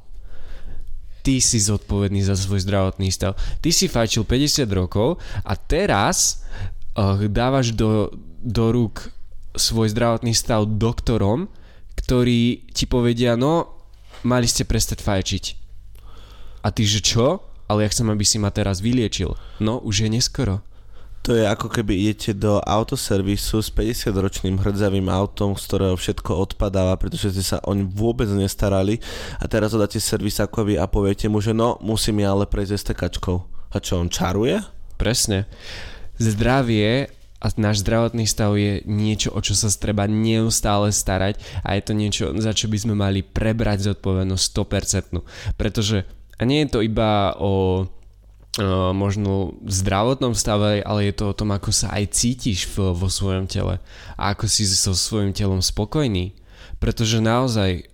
Ty 1.22 1.38
si 1.38 1.62
zodpovedný 1.62 2.26
za 2.26 2.34
svoj 2.34 2.66
zdravotný 2.66 3.14
stav. 3.14 3.38
Ty 3.62 3.70
si 3.70 3.86
fajčil 3.86 4.26
50 4.26 4.66
rokov 4.74 5.22
a 5.46 5.54
teraz 5.54 6.42
uh, 6.98 7.22
dávaš 7.30 7.78
do, 7.78 8.10
do 8.42 8.74
rúk 8.74 9.14
svoj 9.54 9.92
zdravotný 9.92 10.34
stav 10.34 10.66
doktorom, 10.66 11.52
ktorí 12.00 12.72
ti 12.72 12.88
povedia, 12.88 13.38
no, 13.38 13.70
mali 14.24 14.48
ste 14.48 14.66
prestať 14.66 15.04
fajčiť. 15.04 15.44
A 16.66 16.68
ty, 16.70 16.86
že 16.86 17.02
čo? 17.02 17.42
Ale 17.68 17.88
ja 17.88 17.92
chcem, 17.92 18.08
aby 18.10 18.26
si 18.26 18.38
ma 18.38 18.52
teraz 18.52 18.84
vyliečil. 18.84 19.34
No, 19.64 19.80
už 19.80 20.06
je 20.06 20.10
neskoro. 20.12 20.66
To 21.22 21.38
je 21.38 21.46
ako 21.46 21.70
keby 21.70 21.94
idete 22.10 22.34
do 22.34 22.58
autoservisu 22.66 23.62
s 23.62 23.70
50-ročným 23.70 24.58
hrdzavým 24.58 25.06
autom, 25.06 25.54
z 25.54 25.70
ktorého 25.70 25.94
všetko 25.94 26.34
odpadáva, 26.34 26.98
pretože 26.98 27.30
ste 27.30 27.46
sa 27.46 27.62
oň 27.62 27.86
vôbec 27.94 28.26
nestarali 28.34 28.98
a 29.38 29.46
teraz 29.46 29.78
dáte 29.78 30.02
servisákovi 30.02 30.82
a 30.82 30.90
poviete 30.90 31.30
mu, 31.30 31.38
že 31.38 31.54
no, 31.54 31.78
musí 31.78 32.10
mi 32.10 32.26
ale 32.26 32.50
prejsť 32.50 32.74
STKčkou. 32.74 33.38
A 33.70 33.78
čo, 33.78 34.02
on 34.02 34.10
čaruje? 34.10 34.66
Presne. 34.98 35.46
Zdravie 36.18 37.14
a 37.38 37.46
náš 37.54 37.86
zdravotný 37.86 38.26
stav 38.26 38.58
je 38.58 38.82
niečo, 38.90 39.30
o 39.30 39.46
čo 39.46 39.54
sa 39.54 39.70
treba 39.70 40.10
neustále 40.10 40.90
starať 40.90 41.38
a 41.62 41.78
je 41.78 41.82
to 41.86 41.94
niečo, 41.94 42.26
za 42.42 42.54
čo 42.58 42.66
by 42.66 42.78
sme 42.82 42.94
mali 42.98 43.22
prebrať 43.22 43.94
zodpovednosť 43.94 44.46
100%. 44.58 45.54
Pretože 45.54 46.06
a 46.42 46.50
nie 46.50 46.66
je 46.66 46.74
to 46.74 46.80
iba 46.82 47.38
o 47.38 47.86
možno 48.92 49.56
v 49.64 49.72
zdravotnom 49.72 50.36
stave, 50.36 50.84
ale 50.84 51.08
je 51.08 51.14
to 51.16 51.32
o 51.32 51.38
tom, 51.38 51.56
ako 51.56 51.72
sa 51.72 51.96
aj 51.96 52.12
cítiš 52.12 52.68
vo 52.76 53.08
svojom 53.08 53.48
tele 53.48 53.80
a 54.20 54.36
ako 54.36 54.52
si 54.52 54.68
so 54.68 54.92
svojím 54.92 55.32
telom 55.32 55.64
spokojný. 55.64 56.36
Pretože 56.84 57.24
naozaj 57.24 57.88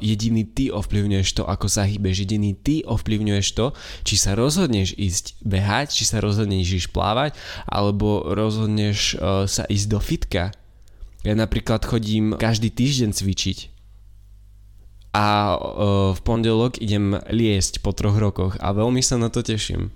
jediný 0.00 0.48
ty 0.48 0.72
ovplyvňuješ 0.72 1.36
to, 1.36 1.44
ako 1.44 1.68
sa 1.68 1.84
hýbeš, 1.84 2.24
jediný 2.24 2.56
ty 2.56 2.80
ovplyvňuješ 2.88 3.48
to, 3.52 3.76
či 4.00 4.16
sa 4.16 4.32
rozhodneš 4.32 4.96
ísť 4.96 5.44
behať, 5.44 5.92
či 5.92 6.08
sa 6.08 6.24
rozhodneš 6.24 6.80
ísť 6.80 6.88
plávať, 6.88 7.36
alebo 7.68 8.32
rozhodneš 8.32 9.20
sa 9.44 9.68
ísť 9.68 9.86
do 9.92 10.00
fitka. 10.00 10.56
Ja 11.20 11.36
napríklad 11.36 11.84
chodím 11.84 12.32
každý 12.40 12.72
týždeň 12.72 13.12
cvičiť 13.12 13.58
a 15.12 15.56
uh, 15.56 16.16
v 16.16 16.20
pondelok 16.24 16.80
idem 16.80 17.20
liesť 17.28 17.84
po 17.84 17.92
troch 17.92 18.16
rokoch 18.16 18.56
a 18.56 18.72
veľmi 18.72 19.04
sa 19.04 19.20
na 19.20 19.28
to 19.28 19.44
teším. 19.44 19.92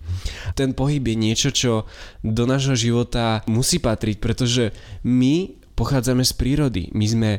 Ten 0.53 0.77
pohyb 0.77 1.01
je 1.01 1.17
niečo, 1.17 1.49
čo 1.53 1.73
do 2.21 2.45
nášho 2.45 2.77
života 2.77 3.41
musí 3.49 3.81
patriť, 3.81 4.21
pretože 4.21 4.77
my 5.09 5.57
pochádzame 5.73 6.21
z 6.21 6.33
prírody. 6.37 6.83
My 6.93 7.07
sme 7.09 7.31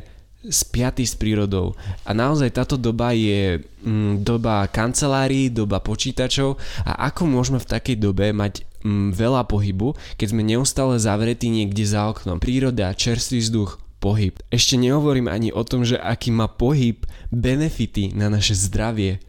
spiatý 0.46 1.02
s 1.02 1.18
prírodou. 1.18 1.74
A 2.06 2.14
naozaj 2.14 2.54
táto 2.54 2.78
doba 2.78 3.10
je 3.10 3.58
mm, 3.58 4.22
doba 4.22 4.70
kancelárií, 4.70 5.50
doba 5.50 5.82
počítačov 5.82 6.54
a 6.86 7.10
ako 7.10 7.26
môžeme 7.26 7.58
v 7.58 7.66
takej 7.66 7.96
dobe 7.98 8.30
mať 8.30 8.62
mm, 8.86 9.18
veľa 9.18 9.42
pohybu, 9.50 9.98
keď 10.14 10.26
sme 10.30 10.46
neustále 10.46 10.94
zavretí 11.02 11.50
niekde 11.50 11.82
za 11.82 12.06
oknom. 12.06 12.38
Príroda, 12.38 12.94
čerstvý 12.94 13.42
vzduch, 13.42 13.82
pohyb. 13.98 14.38
Ešte 14.48 14.78
nehovorím 14.78 15.28
ani 15.28 15.50
o 15.52 15.62
tom, 15.66 15.82
že 15.84 15.98
aký 15.98 16.30
má 16.30 16.46
pohyb 16.46 17.02
benefity 17.30 18.14
na 18.14 18.30
naše 18.30 18.54
zdravie. 18.54 19.20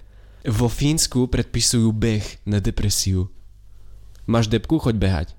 Vo 0.46 0.72
Fínsku 0.72 1.28
predpisujú 1.28 1.92
beh 1.92 2.48
na 2.48 2.64
depresiu. 2.64 3.28
Máš 4.30 4.48
depku, 4.48 4.78
choď 4.78 4.96
behať 4.96 5.30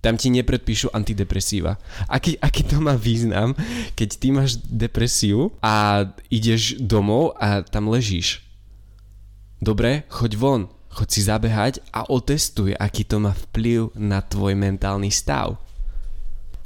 tam 0.00 0.16
ti 0.16 0.32
nepredpíšu 0.32 0.96
antidepresíva. 0.96 1.76
Aký, 2.08 2.40
aký 2.40 2.64
to 2.64 2.80
má 2.80 2.96
význam, 2.96 3.52
keď 3.94 4.08
ty 4.16 4.28
máš 4.32 4.56
depresiu 4.64 5.52
a 5.60 6.08
ideš 6.32 6.80
domov 6.80 7.36
a 7.36 7.60
tam 7.60 7.92
ležíš? 7.92 8.40
Dobre, 9.60 10.08
choď 10.08 10.32
von, 10.40 10.62
choď 10.88 11.08
si 11.12 11.20
zabehať 11.20 11.74
a 11.92 12.08
otestuj, 12.08 12.72
aký 12.80 13.04
to 13.04 13.20
má 13.20 13.36
vplyv 13.36 13.92
na 14.00 14.24
tvoj 14.24 14.56
mentálny 14.56 15.12
stav 15.12 15.60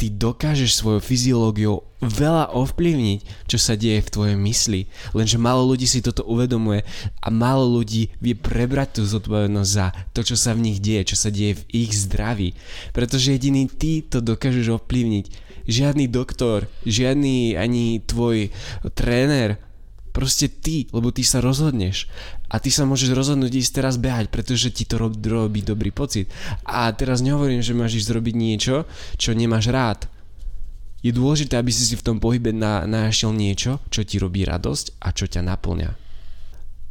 ty 0.05 0.13
dokážeš 0.13 0.85
svojou 0.85 1.01
fyziológiou 1.01 1.81
veľa 2.05 2.53
ovplyvniť, 2.53 3.49
čo 3.49 3.57
sa 3.57 3.73
deje 3.73 4.05
v 4.05 4.13
tvojej 4.13 4.37
mysli. 4.37 4.85
Lenže 5.17 5.41
málo 5.41 5.65
ľudí 5.65 5.89
si 5.89 6.05
toto 6.05 6.29
uvedomuje 6.29 6.85
a 7.25 7.33
málo 7.33 7.81
ľudí 7.81 8.13
vie 8.21 8.37
prebrať 8.37 9.01
tú 9.01 9.09
zodpovednosť 9.09 9.71
za 9.73 9.97
to, 10.13 10.21
čo 10.21 10.37
sa 10.37 10.53
v 10.53 10.69
nich 10.69 10.85
deje, 10.85 11.09
čo 11.09 11.17
sa 11.17 11.33
deje 11.33 11.57
v 11.57 11.89
ich 11.89 11.97
zdraví. 11.97 12.53
Pretože 12.93 13.33
jediný 13.33 13.65
ty 13.65 14.05
to 14.05 14.21
dokážeš 14.21 14.77
ovplyvniť. 14.77 15.25
Žiadny 15.65 16.13
doktor, 16.13 16.69
žiadny 16.85 17.57
ani 17.57 18.05
tvoj 18.05 18.53
tréner, 18.93 19.57
Proste 20.15 20.47
ty, 20.47 20.87
lebo 20.95 21.11
ty 21.11 21.27
sa 21.27 21.43
rozhodneš. 21.43 22.07
A 22.55 22.63
ty 22.63 22.71
sa 22.71 22.87
môžeš 22.87 23.11
rozhodnúť 23.11 23.51
ísť 23.59 23.83
teraz 23.83 23.99
behať, 23.99 24.31
pretože 24.31 24.71
ti 24.71 24.87
to 24.87 24.95
robí, 25.03 25.19
robí 25.27 25.67
dobrý 25.67 25.91
pocit. 25.91 26.31
A 26.63 26.87
teraz 26.95 27.19
nehovorím, 27.19 27.67
že 27.67 27.75
máš 27.75 27.99
ísť 27.99 28.15
zrobiť 28.15 28.35
niečo, 28.39 28.87
čo 29.19 29.35
nemáš 29.35 29.75
rád. 29.75 30.07
Je 31.03 31.11
dôležité, 31.11 31.59
aby 31.59 31.75
si 31.75 31.83
si 31.83 31.99
v 31.99 32.07
tom 32.07 32.23
pohybe 32.23 32.55
na, 32.55 32.87
našiel 32.87 33.35
niečo, 33.35 33.83
čo 33.91 34.07
ti 34.07 34.23
robí 34.23 34.47
radosť 34.47 35.03
a 35.03 35.11
čo 35.11 35.27
ťa 35.27 35.43
naplňa. 35.43 35.91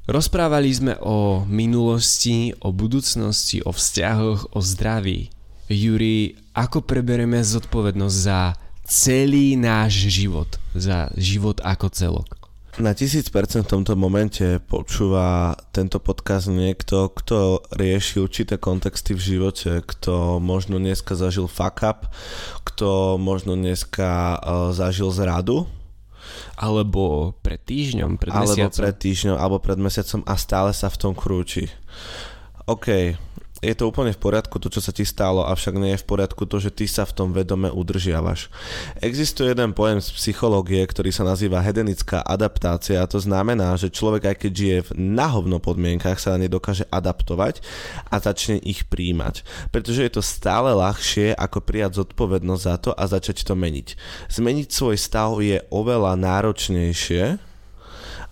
Rozprávali 0.04 0.68
sme 0.68 0.94
o 1.00 1.48
minulosti, 1.48 2.52
o 2.60 2.76
budúcnosti, 2.76 3.64
o 3.64 3.72
vzťahoch, 3.72 4.52
o 4.52 4.60
zdraví. 4.60 5.32
Juri, 5.72 6.36
ako 6.52 6.84
prebereme 6.84 7.40
zodpovednosť 7.40 8.18
za 8.20 8.52
celý 8.84 9.56
náš 9.56 10.12
život, 10.12 10.60
za 10.76 11.08
život 11.16 11.64
ako 11.64 11.88
celok? 11.88 12.43
Na 12.82 12.98
tisíc 12.98 13.30
percent 13.30 13.70
v 13.70 13.70
tomto 13.70 13.94
momente 13.94 14.58
počúva 14.66 15.54
tento 15.70 16.02
podcast 16.02 16.50
niekto, 16.50 17.14
kto 17.14 17.62
rieši 17.70 18.18
určité 18.18 18.58
kontexty 18.58 19.14
v 19.14 19.22
živote, 19.22 19.86
kto 19.86 20.42
možno 20.42 20.82
dneska 20.82 21.14
zažil 21.14 21.46
fuck 21.46 21.86
up, 21.86 22.10
kto 22.66 23.22
možno 23.22 23.54
dneska 23.54 24.42
uh, 24.42 24.74
zažil 24.74 25.14
zradu, 25.14 25.70
alebo 26.58 27.38
pred 27.46 27.62
týždňom, 27.62 28.18
pred 28.18 28.34
alebo 28.34 28.58
mesiacom. 28.58 28.82
pred 28.82 28.96
týždňom, 28.98 29.36
alebo 29.38 29.58
pred 29.62 29.78
mesiacom 29.78 30.22
a 30.26 30.34
stále 30.34 30.74
sa 30.74 30.90
v 30.90 30.98
tom 30.98 31.14
krúči. 31.14 31.70
OK, 32.66 33.14
je 33.64 33.72
to 33.80 33.88
úplne 33.88 34.12
v 34.12 34.20
poriadku 34.20 34.60
to, 34.60 34.68
čo 34.68 34.84
sa 34.84 34.92
ti 34.92 35.08
stalo, 35.08 35.48
avšak 35.48 35.80
nie 35.80 35.96
je 35.96 36.04
v 36.04 36.08
poriadku 36.08 36.44
to, 36.44 36.60
že 36.60 36.76
ty 36.76 36.84
sa 36.84 37.08
v 37.08 37.16
tom 37.16 37.30
vedome 37.32 37.72
udržiavaš. 37.72 38.52
Existuje 39.00 39.56
jeden 39.56 39.72
pojem 39.72 40.04
z 40.04 40.12
psychológie, 40.12 40.84
ktorý 40.84 41.16
sa 41.16 41.24
nazýva 41.24 41.64
hedenická 41.64 42.20
adaptácia 42.20 43.00
a 43.00 43.08
to 43.08 43.24
znamená, 43.24 43.80
že 43.80 43.88
človek 43.88 44.28
aj 44.28 44.36
keď 44.44 44.52
žije 44.52 44.78
v 44.84 44.92
nahovno 45.00 45.64
podmienkach 45.64 46.20
sa 46.20 46.36
nedokáže 46.36 46.84
adaptovať 46.92 47.64
a 48.12 48.20
začne 48.20 48.60
ich 48.60 48.84
príjmať. 48.92 49.48
Pretože 49.72 50.04
je 50.04 50.12
to 50.12 50.22
stále 50.22 50.76
ľahšie 50.76 51.32
ako 51.32 51.64
prijať 51.64 52.04
zodpovednosť 52.04 52.64
za 52.68 52.76
to 52.84 52.92
a 52.92 53.04
začať 53.08 53.48
to 53.48 53.56
meniť. 53.56 53.96
Zmeniť 54.28 54.68
svoj 54.68 55.00
stav 55.00 55.40
je 55.40 55.64
oveľa 55.72 56.20
náročnejšie, 56.20 57.53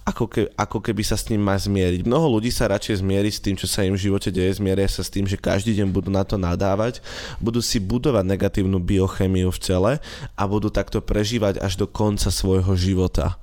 ako, 0.01 0.25
ke, 0.25 0.41
ako 0.57 0.81
keby 0.81 1.03
sa 1.05 1.13
s 1.13 1.29
ním 1.29 1.45
má 1.45 1.53
zmieriť. 1.53 2.09
Mnoho 2.09 2.39
ľudí 2.39 2.49
sa 2.49 2.69
radšej 2.69 3.05
zmieri 3.05 3.29
s 3.29 3.41
tým, 3.41 3.53
čo 3.53 3.69
sa 3.69 3.85
im 3.85 3.93
v 3.93 4.09
živote 4.09 4.33
deje, 4.33 4.57
zmieria 4.57 4.89
sa 4.89 5.05
s 5.05 5.13
tým, 5.13 5.29
že 5.29 5.37
každý 5.37 5.77
deň 5.77 5.93
budú 5.93 6.09
na 6.09 6.25
to 6.25 6.41
nadávať, 6.41 7.05
budú 7.37 7.61
si 7.61 7.77
budovať 7.77 8.25
negatívnu 8.25 8.81
biochemiu 8.81 9.53
v 9.53 9.61
tele 9.61 9.93
a 10.33 10.43
budú 10.49 10.73
takto 10.73 10.99
prežívať 10.99 11.61
až 11.61 11.77
do 11.77 11.85
konca 11.85 12.33
svojho 12.33 12.73
života. 12.73 13.37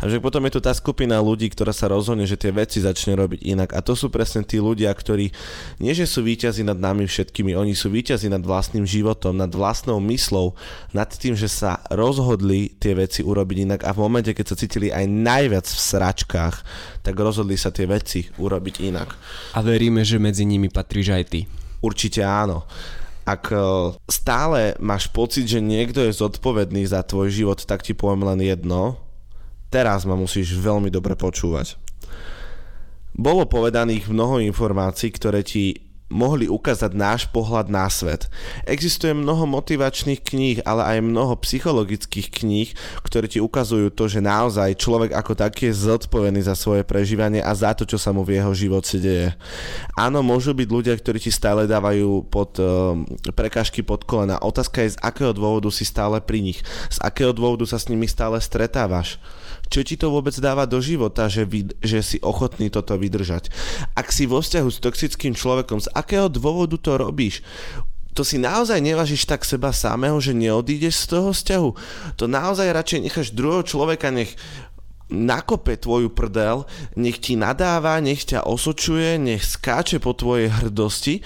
A 0.00 0.08
že 0.08 0.16
potom 0.16 0.40
je 0.48 0.56
tu 0.56 0.60
tá 0.64 0.72
skupina 0.72 1.20
ľudí, 1.20 1.52
ktorá 1.52 1.76
sa 1.76 1.92
rozhodne, 1.92 2.24
že 2.24 2.40
tie 2.40 2.48
veci 2.48 2.80
začne 2.80 3.20
robiť 3.20 3.44
inak. 3.44 3.76
A 3.76 3.84
to 3.84 3.92
sú 3.92 4.08
presne 4.08 4.40
tí 4.40 4.56
ľudia, 4.56 4.88
ktorí 4.88 5.28
nie 5.76 5.92
že 5.92 6.08
sú 6.08 6.24
víťazi 6.24 6.64
nad 6.64 6.80
nami 6.80 7.04
všetkými, 7.04 7.52
oni 7.52 7.76
sú 7.76 7.92
víťazi 7.92 8.32
nad 8.32 8.40
vlastným 8.40 8.88
životom, 8.88 9.36
nad 9.36 9.52
vlastnou 9.52 10.00
myslou, 10.08 10.56
nad 10.96 11.10
tým, 11.12 11.36
že 11.36 11.52
sa 11.52 11.84
rozhodli 11.92 12.72
tie 12.80 12.96
veci 12.96 13.20
urobiť 13.20 13.56
inak 13.68 13.80
a 13.84 13.92
v 13.92 14.00
momente, 14.00 14.32
keď 14.32 14.46
sa 14.48 14.56
cítili 14.56 14.88
aj 14.88 15.04
najviac 15.04 15.66
v 15.68 15.80
sračkách, 15.80 16.56
tak 17.04 17.14
rozhodli 17.20 17.60
sa 17.60 17.68
tie 17.68 17.84
veci 17.84 18.32
urobiť 18.40 18.74
inak. 18.80 19.08
A 19.52 19.60
veríme, 19.60 20.00
že 20.00 20.16
medzi 20.16 20.48
nimi 20.48 20.72
patríš 20.72 21.12
aj 21.12 21.24
ty. 21.28 21.40
Určite 21.84 22.24
áno 22.24 22.64
ak 23.30 23.52
e, 23.52 23.58
stále 24.10 24.74
máš 24.82 25.06
pocit, 25.06 25.46
že 25.46 25.62
niekto 25.62 26.02
je 26.02 26.18
zodpovedný 26.18 26.82
za 26.88 27.06
tvoj 27.06 27.30
život, 27.30 27.62
tak 27.62 27.86
ti 27.86 27.94
poviem 27.94 28.26
len 28.26 28.42
jedno, 28.42 28.98
Teraz 29.70 30.02
ma 30.02 30.18
musíš 30.18 30.58
veľmi 30.58 30.90
dobre 30.90 31.14
počúvať. 31.14 31.78
Bolo 33.14 33.46
povedaných 33.46 34.10
mnoho 34.10 34.42
informácií, 34.42 35.14
ktoré 35.14 35.46
ti 35.46 35.90
mohli 36.10 36.50
ukázať 36.50 36.90
náš 36.90 37.30
pohľad 37.30 37.70
na 37.70 37.86
svet. 37.86 38.26
Existuje 38.66 39.14
mnoho 39.14 39.46
motivačných 39.46 40.18
kníh, 40.18 40.58
ale 40.66 40.98
aj 40.98 41.06
mnoho 41.06 41.38
psychologických 41.38 42.28
kníh, 42.34 42.68
ktoré 43.06 43.30
ti 43.30 43.38
ukazujú 43.38 43.94
to, 43.94 44.10
že 44.10 44.18
naozaj 44.18 44.74
človek 44.74 45.14
ako 45.14 45.38
taký 45.38 45.70
je 45.70 45.86
zodpovedný 45.86 46.42
za 46.42 46.58
svoje 46.58 46.82
prežívanie 46.82 47.38
a 47.38 47.54
za 47.54 47.78
to, 47.78 47.86
čo 47.86 47.94
sa 47.94 48.10
mu 48.10 48.26
v 48.26 48.42
jeho 48.42 48.50
živote 48.50 48.98
deje. 48.98 49.38
Áno, 49.94 50.26
môžu 50.26 50.50
byť 50.50 50.68
ľudia, 50.68 50.98
ktorí 50.98 51.22
ti 51.22 51.30
stále 51.30 51.70
dávajú 51.70 52.26
pod 52.26 52.58
uh, 52.58 52.98
prekažky 53.30 53.86
pod 53.86 54.02
kolena. 54.02 54.42
Otázka 54.42 54.82
je, 54.82 54.98
z 54.98 55.00
akého 55.06 55.30
dôvodu 55.30 55.70
si 55.70 55.86
stále 55.86 56.18
pri 56.18 56.42
nich, 56.42 56.58
z 56.90 56.98
akého 57.06 57.30
dôvodu 57.30 57.62
sa 57.70 57.78
s 57.78 57.86
nimi 57.86 58.10
stále 58.10 58.42
stretávaš 58.42 59.22
čo 59.70 59.86
ti 59.86 59.94
to 59.94 60.10
vôbec 60.10 60.34
dáva 60.42 60.66
do 60.66 60.82
života, 60.82 61.30
že, 61.30 61.46
vy, 61.46 61.70
že 61.78 62.02
si 62.02 62.18
ochotný 62.20 62.68
toto 62.68 62.98
vydržať. 62.98 63.48
Ak 63.94 64.10
si 64.10 64.26
vo 64.26 64.42
vzťahu 64.42 64.68
s 64.68 64.82
toxickým 64.82 65.38
človekom, 65.38 65.78
z 65.78 65.88
akého 65.94 66.26
dôvodu 66.26 66.74
to 66.74 66.98
robíš? 66.98 67.46
to 68.10 68.26
si 68.26 68.42
naozaj 68.42 68.82
nevážiš 68.82 69.22
tak 69.22 69.46
seba 69.46 69.70
samého, 69.70 70.18
že 70.18 70.34
neodídeš 70.34 71.06
z 71.06 71.14
toho 71.14 71.30
vzťahu. 71.30 71.70
To 72.18 72.24
naozaj 72.26 72.74
radšej 72.74 73.00
necháš 73.06 73.28
druhého 73.30 73.62
človeka, 73.62 74.10
nech 74.10 74.34
nakope 75.10 75.74
tvoju 75.74 76.08
prdel, 76.14 76.64
nech 76.94 77.18
ti 77.18 77.34
nadáva, 77.34 77.98
nech 77.98 78.22
ťa 78.22 78.46
osočuje, 78.46 79.18
nech 79.18 79.42
skáče 79.42 79.98
po 79.98 80.14
tvojej 80.14 80.48
hrdosti. 80.48 81.20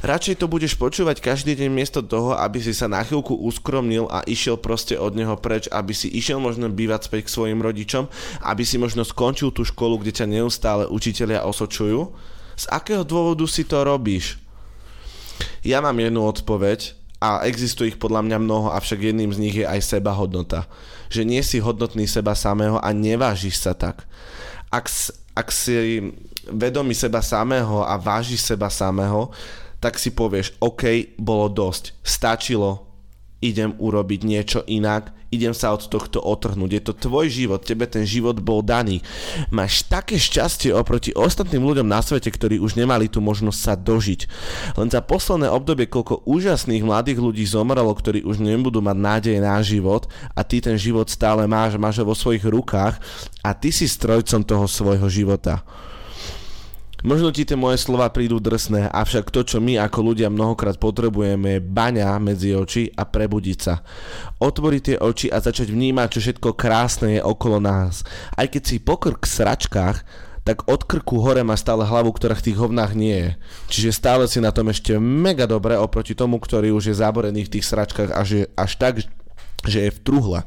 Radšej 0.00 0.40
to 0.40 0.46
budeš 0.48 0.74
počúvať 0.74 1.20
každý 1.20 1.52
deň 1.54 1.70
miesto 1.70 2.00
toho, 2.00 2.34
aby 2.34 2.58
si 2.58 2.72
sa 2.72 2.88
na 2.88 3.04
chvíľku 3.04 3.36
uskromnil 3.36 4.08
a 4.08 4.24
išiel 4.24 4.56
proste 4.56 4.96
od 4.96 5.12
neho 5.14 5.36
preč, 5.36 5.68
aby 5.68 5.92
si 5.92 6.08
išiel 6.08 6.40
možno 6.40 6.72
bývať 6.72 7.12
späť 7.12 7.28
k 7.28 7.34
svojim 7.36 7.60
rodičom, 7.60 8.08
aby 8.42 8.64
si 8.64 8.80
možno 8.80 9.04
skončil 9.04 9.52
tú 9.52 9.62
školu, 9.62 10.00
kde 10.00 10.24
ťa 10.24 10.26
neustále 10.26 10.88
učitelia 10.88 11.44
osočujú. 11.44 12.10
Z 12.56 12.64
akého 12.72 13.04
dôvodu 13.04 13.44
si 13.44 13.68
to 13.68 13.84
robíš? 13.84 14.40
Ja 15.60 15.84
mám 15.84 16.00
jednu 16.00 16.24
odpoveď 16.24 16.96
a 17.20 17.44
existuje 17.44 17.92
ich 17.92 18.00
podľa 18.00 18.24
mňa 18.24 18.38
mnoho, 18.40 18.68
avšak 18.72 19.12
jedným 19.12 19.28
z 19.36 19.40
nich 19.40 19.56
je 19.60 19.68
aj 19.68 19.80
seba 19.84 20.16
hodnota 20.16 20.64
že 21.12 21.22
nie 21.26 21.42
si 21.42 21.62
hodnotný 21.62 22.06
seba 22.08 22.34
samého 22.34 22.78
a 22.82 22.88
nevážiš 22.90 23.62
sa 23.62 23.72
tak. 23.74 24.06
Ak, 24.70 24.90
ak 25.36 25.48
si 25.50 26.00
vedomý 26.50 26.94
seba 26.94 27.22
samého 27.22 27.82
a 27.82 27.98
vážiš 27.98 28.42
seba 28.42 28.70
samého, 28.70 29.30
tak 29.82 30.00
si 30.00 30.10
povieš, 30.10 30.56
OK, 30.62 31.14
bolo 31.20 31.52
dosť, 31.52 32.00
stačilo, 32.00 32.86
idem 33.44 33.76
urobiť 33.76 34.20
niečo 34.24 34.60
inak, 34.66 35.12
idem 35.36 35.52
sa 35.52 35.76
od 35.76 35.84
tohto 35.86 36.18
otrhnúť. 36.24 36.70
Je 36.72 36.82
to 36.82 36.92
tvoj 36.96 37.28
život, 37.28 37.60
tebe 37.60 37.84
ten 37.84 38.08
život 38.08 38.40
bol 38.40 38.64
daný. 38.64 39.04
Máš 39.52 39.84
také 39.84 40.16
šťastie 40.16 40.72
oproti 40.72 41.12
ostatným 41.12 41.62
ľuďom 41.62 41.86
na 41.86 42.00
svete, 42.00 42.32
ktorí 42.32 42.56
už 42.56 42.80
nemali 42.80 43.12
tú 43.12 43.20
možnosť 43.20 43.60
sa 43.60 43.74
dožiť. 43.76 44.20
Len 44.80 44.88
za 44.88 45.04
posledné 45.04 45.52
obdobie, 45.52 45.86
koľko 45.86 46.24
úžasných 46.24 46.82
mladých 46.82 47.20
ľudí 47.20 47.44
zomrelo, 47.44 47.92
ktorí 47.92 48.24
už 48.24 48.40
nebudú 48.40 48.80
mať 48.80 48.96
nádej 48.96 49.36
na 49.38 49.60
život 49.60 50.08
a 50.32 50.40
ty 50.40 50.64
ten 50.64 50.80
život 50.80 51.06
stále 51.12 51.44
máš, 51.44 51.76
máš 51.76 52.00
ho 52.00 52.08
vo 52.08 52.16
svojich 52.16 52.42
rukách 52.42 52.96
a 53.44 53.52
ty 53.52 53.68
si 53.68 53.84
strojcom 53.84 54.42
toho 54.42 54.64
svojho 54.64 55.06
života. 55.12 55.60
Možno 57.06 57.30
ti 57.30 57.46
tie 57.46 57.54
moje 57.54 57.78
slova 57.78 58.10
prídu 58.10 58.42
drsné, 58.42 58.90
avšak 58.90 59.30
to, 59.30 59.46
čo 59.46 59.62
my 59.62 59.78
ako 59.78 60.10
ľudia 60.10 60.26
mnohokrát 60.26 60.74
potrebujeme, 60.74 61.62
je 61.62 61.62
baňa 61.62 62.18
medzi 62.18 62.50
oči 62.50 62.90
a 62.98 63.06
prebudiť 63.06 63.58
sa. 63.62 63.78
Otvoriť 64.42 64.82
tie 64.82 64.96
oči 64.98 65.30
a 65.30 65.38
začať 65.38 65.70
vnímať, 65.70 66.18
čo 66.18 66.20
všetko 66.26 66.58
krásne 66.58 67.14
je 67.14 67.22
okolo 67.22 67.62
nás. 67.62 68.02
Aj 68.34 68.50
keď 68.50 68.62
si 68.66 68.82
pokrk 68.82 69.22
v 69.22 69.34
sračkách, 69.38 70.02
tak 70.42 70.66
od 70.66 70.82
krku 70.82 71.22
hore 71.22 71.46
má 71.46 71.54
stále 71.54 71.86
hlavu, 71.86 72.10
ktorá 72.10 72.34
v 72.34 72.50
tých 72.50 72.58
hovnách 72.58 72.98
nie 72.98 73.14
je. 73.14 73.30
Čiže 73.70 73.94
stále 73.94 74.24
si 74.26 74.42
na 74.42 74.50
tom 74.50 74.66
ešte 74.66 74.98
mega 74.98 75.46
dobre 75.46 75.78
oproti 75.78 76.18
tomu, 76.18 76.42
ktorý 76.42 76.74
už 76.74 76.90
je 76.90 76.98
zaborený 76.98 77.46
v 77.46 77.52
tých 77.54 77.70
sračkách 77.70 78.10
až, 78.10 78.28
je, 78.34 78.44
až 78.58 78.72
tak, 78.82 79.06
že 79.62 79.78
je 79.78 79.90
v 79.94 80.02
truhle 80.02 80.42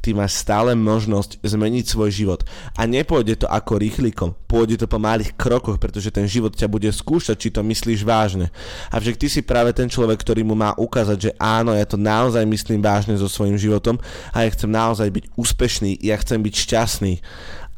ty 0.00 0.16
máš 0.16 0.40
stále 0.40 0.72
možnosť 0.72 1.40
zmeniť 1.44 1.84
svoj 1.84 2.10
život. 2.10 2.40
A 2.76 2.88
nepôjde 2.88 3.44
to 3.44 3.46
ako 3.46 3.76
rýchlikom, 3.76 4.32
pôjde 4.48 4.80
to 4.80 4.86
po 4.88 4.96
malých 4.96 5.36
krokoch, 5.36 5.76
pretože 5.76 6.08
ten 6.08 6.24
život 6.24 6.56
ťa 6.56 6.66
bude 6.68 6.88
skúšať, 6.88 7.36
či 7.36 7.48
to 7.52 7.60
myslíš 7.60 8.04
vážne. 8.04 8.48
Avšak 8.90 9.20
ty 9.20 9.28
si 9.28 9.40
práve 9.44 9.76
ten 9.76 9.86
človek, 9.86 10.20
ktorý 10.20 10.42
mu 10.42 10.56
má 10.56 10.72
ukázať, 10.74 11.18
že 11.20 11.30
áno, 11.36 11.76
ja 11.76 11.84
to 11.84 12.00
naozaj 12.00 12.42
myslím 12.48 12.80
vážne 12.80 13.14
so 13.20 13.28
svojím 13.28 13.60
životom 13.60 14.00
a 14.32 14.44
ja 14.44 14.48
chcem 14.50 14.72
naozaj 14.72 15.08
byť 15.12 15.24
úspešný, 15.36 16.00
ja 16.00 16.16
chcem 16.18 16.40
byť 16.40 16.54
šťastný. 16.56 17.14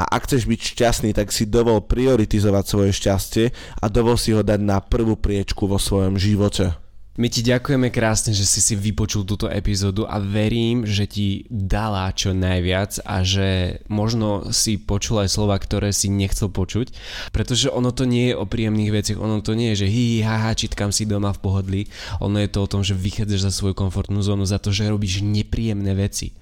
A 0.01 0.19
ak 0.19 0.27
chceš 0.27 0.49
byť 0.49 0.61
šťastný, 0.75 1.11
tak 1.15 1.31
si 1.31 1.47
dovol 1.47 1.85
prioritizovať 1.85 2.65
svoje 2.65 2.91
šťastie 2.97 3.45
a 3.79 3.85
dovol 3.87 4.19
si 4.19 4.35
ho 4.35 4.43
dať 4.43 4.59
na 4.59 4.81
prvú 4.83 5.15
priečku 5.15 5.69
vo 5.69 5.79
svojom 5.79 6.19
živote. 6.19 6.82
My 7.13 7.29
ti 7.29 7.45
ďakujeme 7.45 7.93
krásne, 7.93 8.33
že 8.33 8.49
si 8.49 8.65
si 8.65 8.73
vypočul 8.73 9.29
túto 9.29 9.45
epizódu 9.45 10.09
a 10.09 10.17
verím, 10.17 10.89
že 10.89 11.05
ti 11.05 11.45
dala 11.53 12.09
čo 12.17 12.33
najviac 12.33 13.05
a 13.05 13.21
že 13.21 13.81
možno 13.93 14.49
si 14.49 14.81
počul 14.81 15.21
aj 15.21 15.29
slova, 15.29 15.61
ktoré 15.61 15.93
si 15.93 16.09
nechcel 16.09 16.49
počuť, 16.49 16.89
pretože 17.29 17.69
ono 17.69 17.93
to 17.93 18.09
nie 18.09 18.33
je 18.33 18.39
o 18.41 18.49
príjemných 18.49 18.97
veciach, 18.97 19.21
ono 19.21 19.45
to 19.45 19.53
nie 19.53 19.77
je, 19.77 19.85
že 19.85 19.93
hi, 19.93 20.25
haha, 20.25 20.57
čitkam 20.57 20.89
si 20.89 21.05
doma 21.05 21.37
v 21.37 21.43
pohodlí, 21.45 21.83
ono 22.25 22.41
je 22.41 22.49
to 22.49 22.65
o 22.65 22.71
tom, 22.73 22.81
že 22.81 22.97
vychádzaš 22.97 23.45
za 23.45 23.53
svoju 23.53 23.77
komfortnú 23.77 24.25
zónu, 24.25 24.49
za 24.49 24.57
to, 24.57 24.73
že 24.73 24.89
robíš 24.89 25.21
nepríjemné 25.21 25.93
veci. 25.93 26.33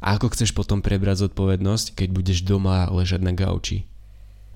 A 0.00 0.16
ako 0.16 0.32
chceš 0.32 0.56
potom 0.56 0.80
prebrať 0.80 1.28
zodpovednosť, 1.28 2.00
keď 2.00 2.08
budeš 2.16 2.48
doma 2.48 2.88
ležať 2.88 3.20
na 3.20 3.36
gauči? 3.36 3.84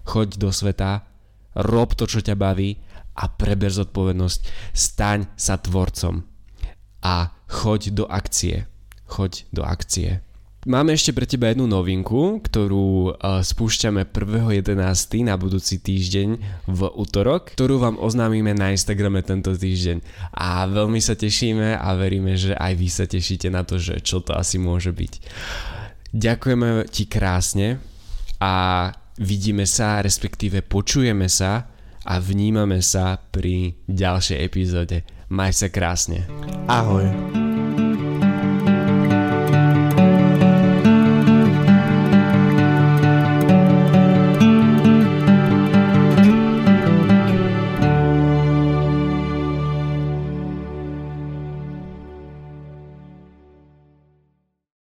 Choď 0.08 0.40
do 0.40 0.48
sveta, 0.48 1.04
rob 1.52 1.92
to, 1.92 2.08
čo 2.08 2.24
ťa 2.24 2.40
baví 2.40 2.80
a 3.16 3.24
preber 3.32 3.72
zodpovednosť. 3.72 4.40
Staň 4.76 5.26
sa 5.34 5.56
tvorcom 5.56 6.22
a 7.00 7.32
choď 7.48 7.96
do 7.96 8.04
akcie. 8.06 8.68
Choď 9.08 9.48
do 9.50 9.64
akcie. 9.64 10.20
Máme 10.66 10.98
ešte 10.98 11.14
pre 11.14 11.30
teba 11.30 11.54
jednu 11.54 11.70
novinku, 11.70 12.42
ktorú 12.42 13.14
uh, 13.14 13.38
spúšťame 13.38 14.02
1.11. 14.10 14.74
na 15.22 15.38
budúci 15.38 15.78
týždeň 15.78 16.28
v 16.66 16.80
útorok, 16.90 17.54
ktorú 17.54 17.78
vám 17.78 18.02
oznámime 18.02 18.50
na 18.50 18.74
Instagrame 18.74 19.22
tento 19.22 19.54
týždeň. 19.54 20.02
A 20.34 20.66
veľmi 20.66 20.98
sa 20.98 21.14
tešíme 21.14 21.78
a 21.78 21.88
veríme, 21.94 22.34
že 22.34 22.58
aj 22.58 22.72
vy 22.82 22.88
sa 22.90 23.06
tešíte 23.06 23.46
na 23.46 23.62
to, 23.62 23.78
že 23.78 24.02
čo 24.02 24.18
to 24.18 24.34
asi 24.34 24.58
môže 24.58 24.90
byť. 24.90 25.12
Ďakujeme 26.10 26.90
ti 26.90 27.06
krásne 27.06 27.78
a 28.42 28.90
vidíme 29.22 29.70
sa, 29.70 30.02
respektíve 30.02 30.66
počujeme 30.66 31.30
sa 31.30 31.75
a 32.06 32.22
vnímame 32.22 32.78
sa 32.80 33.18
pri 33.18 33.74
ďalšej 33.90 34.38
epizóde. 34.38 35.02
Maj 35.26 35.58
sa 35.58 35.68
krásne. 35.68 36.22
Ahoj. 36.70 37.45